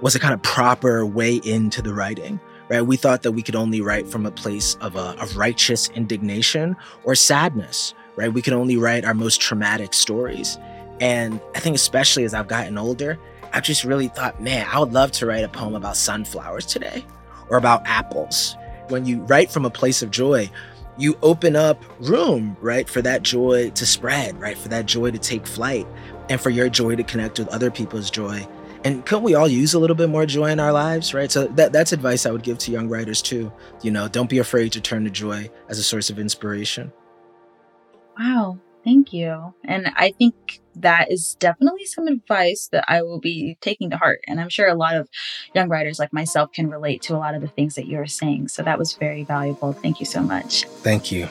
was 0.00 0.14
a 0.14 0.18
kind 0.18 0.34
of 0.34 0.42
proper 0.42 1.04
way 1.04 1.36
into 1.36 1.82
the 1.82 1.94
writing 1.94 2.40
right? 2.68 2.82
We 2.82 2.96
thought 2.96 3.22
that 3.22 3.32
we 3.32 3.42
could 3.42 3.56
only 3.56 3.80
write 3.80 4.06
from 4.06 4.24
a 4.24 4.30
place 4.30 4.76
of, 4.76 4.94
a, 4.94 5.20
of 5.20 5.36
righteous 5.36 5.88
indignation 5.90 6.76
or 7.02 7.16
sadness 7.16 7.94
right? 8.20 8.32
We 8.32 8.42
could 8.42 8.52
only 8.52 8.76
write 8.76 9.04
our 9.04 9.14
most 9.14 9.40
traumatic 9.40 9.94
stories. 9.94 10.58
And 11.00 11.40
i 11.54 11.60
think 11.60 11.74
especially 11.74 12.24
as 12.24 12.34
i've 12.34 12.46
gotten 12.46 12.76
older 12.76 13.18
i've 13.54 13.62
just 13.62 13.84
really 13.84 14.08
thought 14.08 14.38
man 14.42 14.66
i 14.70 14.78
would 14.78 14.92
love 14.92 15.10
to 15.12 15.24
write 15.24 15.42
a 15.42 15.48
poem 15.48 15.74
about 15.74 15.96
sunflowers 15.96 16.66
today 16.66 17.04
or 17.48 17.56
about 17.56 17.82
apples. 17.86 18.54
When 18.88 19.06
you 19.06 19.22
write 19.22 19.50
from 19.50 19.64
a 19.64 19.70
place 19.70 20.02
of 20.02 20.10
joy 20.10 20.50
you 20.98 21.16
open 21.22 21.56
up 21.56 21.82
room 22.00 22.54
right 22.60 22.86
for 22.86 23.00
that 23.00 23.22
joy 23.22 23.70
to 23.70 23.86
spread 23.86 24.38
right 24.38 24.58
for 24.58 24.68
that 24.68 24.84
joy 24.84 25.10
to 25.10 25.18
take 25.18 25.46
flight 25.46 25.86
and 26.28 26.38
for 26.38 26.50
your 26.50 26.68
joy 26.68 26.96
to 26.96 27.02
connect 27.02 27.38
with 27.38 27.48
other 27.48 27.70
people's 27.70 28.10
joy 28.10 28.46
and 28.84 29.04
couldn't 29.04 29.24
we 29.24 29.34
all 29.34 29.48
use 29.48 29.74
a 29.74 29.78
little 29.78 29.96
bit 29.96 30.08
more 30.08 30.26
joy 30.26 30.50
in 30.50 30.60
our 30.60 30.72
lives 30.72 31.14
right? 31.14 31.30
So 31.30 31.46
that, 31.48 31.72
that's 31.72 31.92
advice 31.92 32.26
i 32.26 32.30
would 32.30 32.42
give 32.42 32.58
to 32.58 32.72
young 32.72 32.88
writers 32.88 33.22
too. 33.22 33.52
You 33.82 33.90
know 33.90 34.08
don't 34.08 34.30
be 34.30 34.38
afraid 34.38 34.72
to 34.72 34.80
turn 34.80 35.04
to 35.04 35.10
joy 35.10 35.50
as 35.68 35.78
a 35.78 35.82
source 35.82 36.10
of 36.10 36.18
inspiration. 36.18 36.92
Wow 38.18 38.58
thank 38.84 39.12
you. 39.12 39.54
And 39.64 39.90
i 39.96 40.12
think 40.12 40.60
that 40.76 41.10
is 41.10 41.34
definitely 41.34 41.84
some 41.84 42.06
advice 42.06 42.68
that 42.72 42.84
i 42.88 43.02
will 43.02 43.20
be 43.20 43.56
taking 43.60 43.90
to 43.90 43.96
heart. 43.96 44.20
And 44.26 44.40
i'm 44.40 44.48
sure 44.48 44.68
a 44.68 44.74
lot 44.74 44.96
of 44.96 45.08
young 45.54 45.68
writers 45.68 45.98
like 45.98 46.12
myself 46.12 46.52
can 46.52 46.70
relate 46.70 47.02
to 47.02 47.16
a 47.16 47.18
lot 47.18 47.34
of 47.34 47.42
the 47.42 47.48
things 47.48 47.74
that 47.74 47.86
you're 47.86 48.06
saying. 48.06 48.48
So 48.48 48.62
that 48.62 48.78
was 48.78 48.94
very 48.94 49.24
valuable. 49.24 49.72
Thank 49.72 50.00
you 50.00 50.06
so 50.06 50.22
much. 50.22 50.64
Thank 50.82 51.12
you 51.12 51.28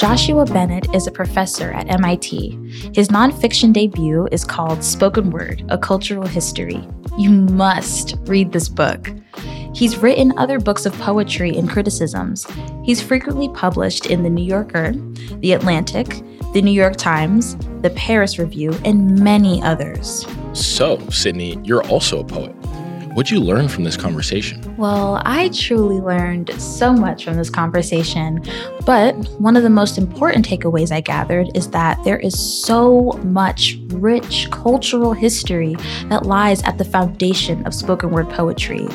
Joshua 0.00 0.46
Bennett 0.46 0.94
is 0.94 1.06
a 1.06 1.10
professor 1.10 1.72
at 1.72 1.90
MIT. 1.90 2.52
His 2.94 3.08
nonfiction 3.08 3.70
debut 3.70 4.28
is 4.32 4.46
called 4.46 4.82
Spoken 4.82 5.28
Word 5.30 5.62
A 5.68 5.76
Cultural 5.76 6.26
History. 6.26 6.82
You 7.18 7.28
must 7.28 8.16
read 8.20 8.52
this 8.52 8.66
book. 8.66 9.12
He's 9.74 9.98
written 9.98 10.32
other 10.38 10.58
books 10.58 10.86
of 10.86 10.94
poetry 10.94 11.54
and 11.54 11.68
criticisms. 11.68 12.46
He's 12.82 13.02
frequently 13.02 13.50
published 13.50 14.06
in 14.06 14.22
The 14.22 14.30
New 14.30 14.42
Yorker, 14.42 14.92
The 15.40 15.52
Atlantic, 15.52 16.08
The 16.54 16.62
New 16.62 16.72
York 16.72 16.96
Times, 16.96 17.54
The 17.82 17.90
Paris 17.90 18.38
Review, 18.38 18.72
and 18.86 19.22
many 19.22 19.62
others. 19.62 20.26
So, 20.54 20.96
Sydne, 21.10 21.62
you're 21.66 21.86
also 21.88 22.20
a 22.20 22.24
poet. 22.24 22.56
What'd 23.20 23.32
you 23.32 23.40
learn 23.40 23.68
from 23.68 23.84
this 23.84 23.98
conversation? 23.98 24.74
Well, 24.78 25.20
I 25.26 25.50
truly 25.50 26.00
learned 26.00 26.58
so 26.58 26.90
much 26.90 27.26
from 27.26 27.36
this 27.36 27.50
conversation. 27.50 28.42
But 28.86 29.14
one 29.38 29.58
of 29.58 29.62
the 29.62 29.68
most 29.68 29.98
important 29.98 30.48
takeaways 30.48 30.90
I 30.90 31.02
gathered 31.02 31.54
is 31.54 31.68
that 31.68 32.02
there 32.02 32.18
is 32.18 32.32
so 32.40 33.12
much 33.22 33.76
rich 33.88 34.48
cultural 34.50 35.12
history 35.12 35.74
that 36.08 36.24
lies 36.24 36.62
at 36.62 36.78
the 36.78 36.84
foundation 36.86 37.66
of 37.66 37.74
spoken 37.74 38.08
word 38.08 38.30
poetry. 38.30 38.86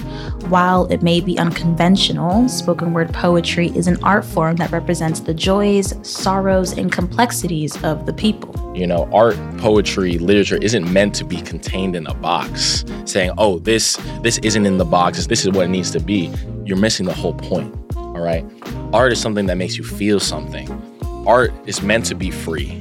While 0.49 0.87
it 0.87 1.03
may 1.03 1.21
be 1.21 1.37
unconventional, 1.37 2.49
spoken 2.49 2.93
word 2.93 3.13
poetry 3.13 3.67
is 3.75 3.85
an 3.85 4.03
art 4.03 4.25
form 4.25 4.55
that 4.55 4.71
represents 4.71 5.19
the 5.19 5.35
joys, 5.35 5.93
sorrows, 6.01 6.75
and 6.75 6.91
complexities 6.91 7.75
of 7.83 8.07
the 8.07 8.13
people. 8.13 8.64
You 8.75 8.85
know, 8.85 9.09
art, 9.13 9.37
poetry, 9.57 10.17
literature 10.17 10.57
isn't 10.57 10.91
meant 10.91 11.15
to 11.15 11.23
be 11.23 11.41
contained 11.41 11.95
in 11.95 12.05
a 12.07 12.13
box, 12.13 12.83
saying, 13.05 13.31
"Oh, 13.37 13.59
this 13.59 13.97
this 14.21 14.37
isn't 14.39 14.65
in 14.65 14.77
the 14.77 14.85
box. 14.85 15.25
This 15.27 15.45
is 15.45 15.51
what 15.51 15.65
it 15.65 15.69
needs 15.69 15.91
to 15.91 15.99
be." 16.01 16.29
You're 16.65 16.77
missing 16.77 17.05
the 17.05 17.13
whole 17.13 17.35
point. 17.35 17.73
All 17.95 18.19
right? 18.19 18.45
Art 18.91 19.13
is 19.13 19.21
something 19.21 19.45
that 19.45 19.55
makes 19.55 19.77
you 19.77 19.83
feel 19.83 20.19
something. 20.19 20.67
Art 21.25 21.53
is 21.65 21.81
meant 21.81 22.05
to 22.07 22.15
be 22.15 22.31
free. 22.31 22.71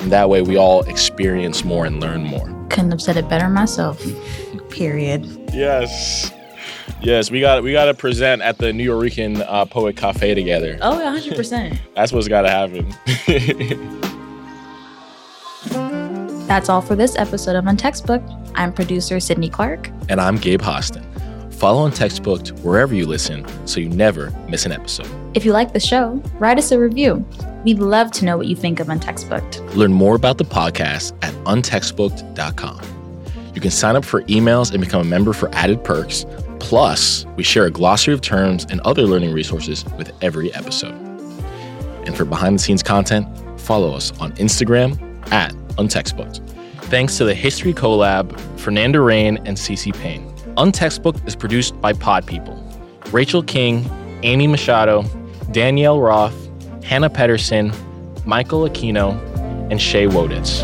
And 0.00 0.12
that 0.12 0.28
way 0.28 0.42
we 0.42 0.56
all 0.56 0.82
experience 0.84 1.64
more 1.64 1.86
and 1.86 2.00
learn 2.00 2.24
more. 2.24 2.46
Couldn't 2.68 2.90
have 2.90 3.02
said 3.02 3.16
it 3.16 3.28
better 3.28 3.48
myself. 3.48 4.00
Period. 4.70 5.26
Yes. 5.52 6.32
Yes, 7.00 7.30
we 7.30 7.40
got 7.40 7.64
we 7.64 7.72
got 7.72 7.86
to 7.86 7.94
present 7.94 8.42
at 8.42 8.58
the 8.58 8.66
Nuyorican 8.66 9.44
uh, 9.48 9.64
Poet 9.64 9.96
Cafe 9.96 10.34
together. 10.34 10.78
Oh, 10.80 10.98
100%. 10.98 11.78
That's 11.96 12.12
what's 12.12 12.28
got 12.28 12.42
to 12.42 12.50
happen. 12.50 14.08
That's 16.52 16.68
all 16.68 16.82
for 16.82 16.94
this 16.94 17.16
episode 17.16 17.56
of 17.56 17.64
Untextbook. 17.64 18.52
I'm 18.54 18.74
producer 18.74 19.16
Sydne 19.16 19.50
Clarke. 19.50 19.88
and 20.10 20.20
I'm 20.20 20.36
Gabe 20.36 20.60
Hostin. 20.60 21.02
Follow 21.54 21.88
Untextbooked 21.88 22.60
wherever 22.60 22.94
you 22.94 23.06
listen 23.06 23.46
so 23.66 23.80
you 23.80 23.88
never 23.88 24.30
miss 24.50 24.66
an 24.66 24.72
episode. 24.72 25.08
If 25.34 25.46
you 25.46 25.54
like 25.54 25.72
the 25.72 25.80
show, 25.80 26.22
write 26.38 26.58
us 26.58 26.70
a 26.70 26.78
review. 26.78 27.26
We'd 27.64 27.78
love 27.78 28.12
to 28.12 28.26
know 28.26 28.36
what 28.36 28.48
you 28.48 28.54
think 28.54 28.80
of 28.80 28.88
Untextbooked. 28.88 29.76
Learn 29.76 29.94
more 29.94 30.14
about 30.14 30.36
the 30.36 30.44
podcast 30.44 31.16
at 31.22 31.32
untextbooked.com. 31.46 32.82
You 33.54 33.60
can 33.62 33.70
sign 33.70 33.96
up 33.96 34.04
for 34.04 34.20
emails 34.24 34.72
and 34.72 34.82
become 34.82 35.00
a 35.00 35.04
member 35.04 35.32
for 35.32 35.48
added 35.54 35.82
perks. 35.82 36.26
Plus, 36.60 37.24
we 37.34 37.44
share 37.44 37.64
a 37.64 37.70
glossary 37.70 38.12
of 38.12 38.20
terms 38.20 38.66
and 38.68 38.78
other 38.82 39.04
learning 39.04 39.32
resources 39.32 39.86
with 39.96 40.12
every 40.22 40.52
episode. 40.52 40.92
And 42.04 42.14
for 42.14 42.26
behind 42.26 42.56
the 42.56 42.62
scenes 42.62 42.82
content, 42.82 43.26
follow 43.58 43.94
us 43.94 44.12
on 44.20 44.32
Instagram 44.32 45.00
at 45.32 45.54
untextbooked. 45.76 46.40
Thanks 46.84 47.16
to 47.18 47.24
the 47.24 47.34
History 47.34 47.72
Collab, 47.72 48.38
Fernanda 48.58 49.00
Rain, 49.00 49.38
and 49.44 49.56
Cece 49.56 49.94
Payne. 49.94 50.30
Untextbooked 50.56 51.26
is 51.26 51.34
produced 51.34 51.80
by 51.80 51.92
Pod 51.92 52.26
People. 52.26 52.62
Rachel 53.10 53.42
King, 53.42 53.88
Amy 54.22 54.46
Machado, 54.46 55.04
Danielle 55.50 56.00
Roth, 56.00 56.34
Hannah 56.84 57.10
Pedersen, 57.10 57.72
Michael 58.24 58.68
Aquino, 58.68 59.18
and 59.70 59.80
Shay 59.80 60.06
Woditz. 60.06 60.62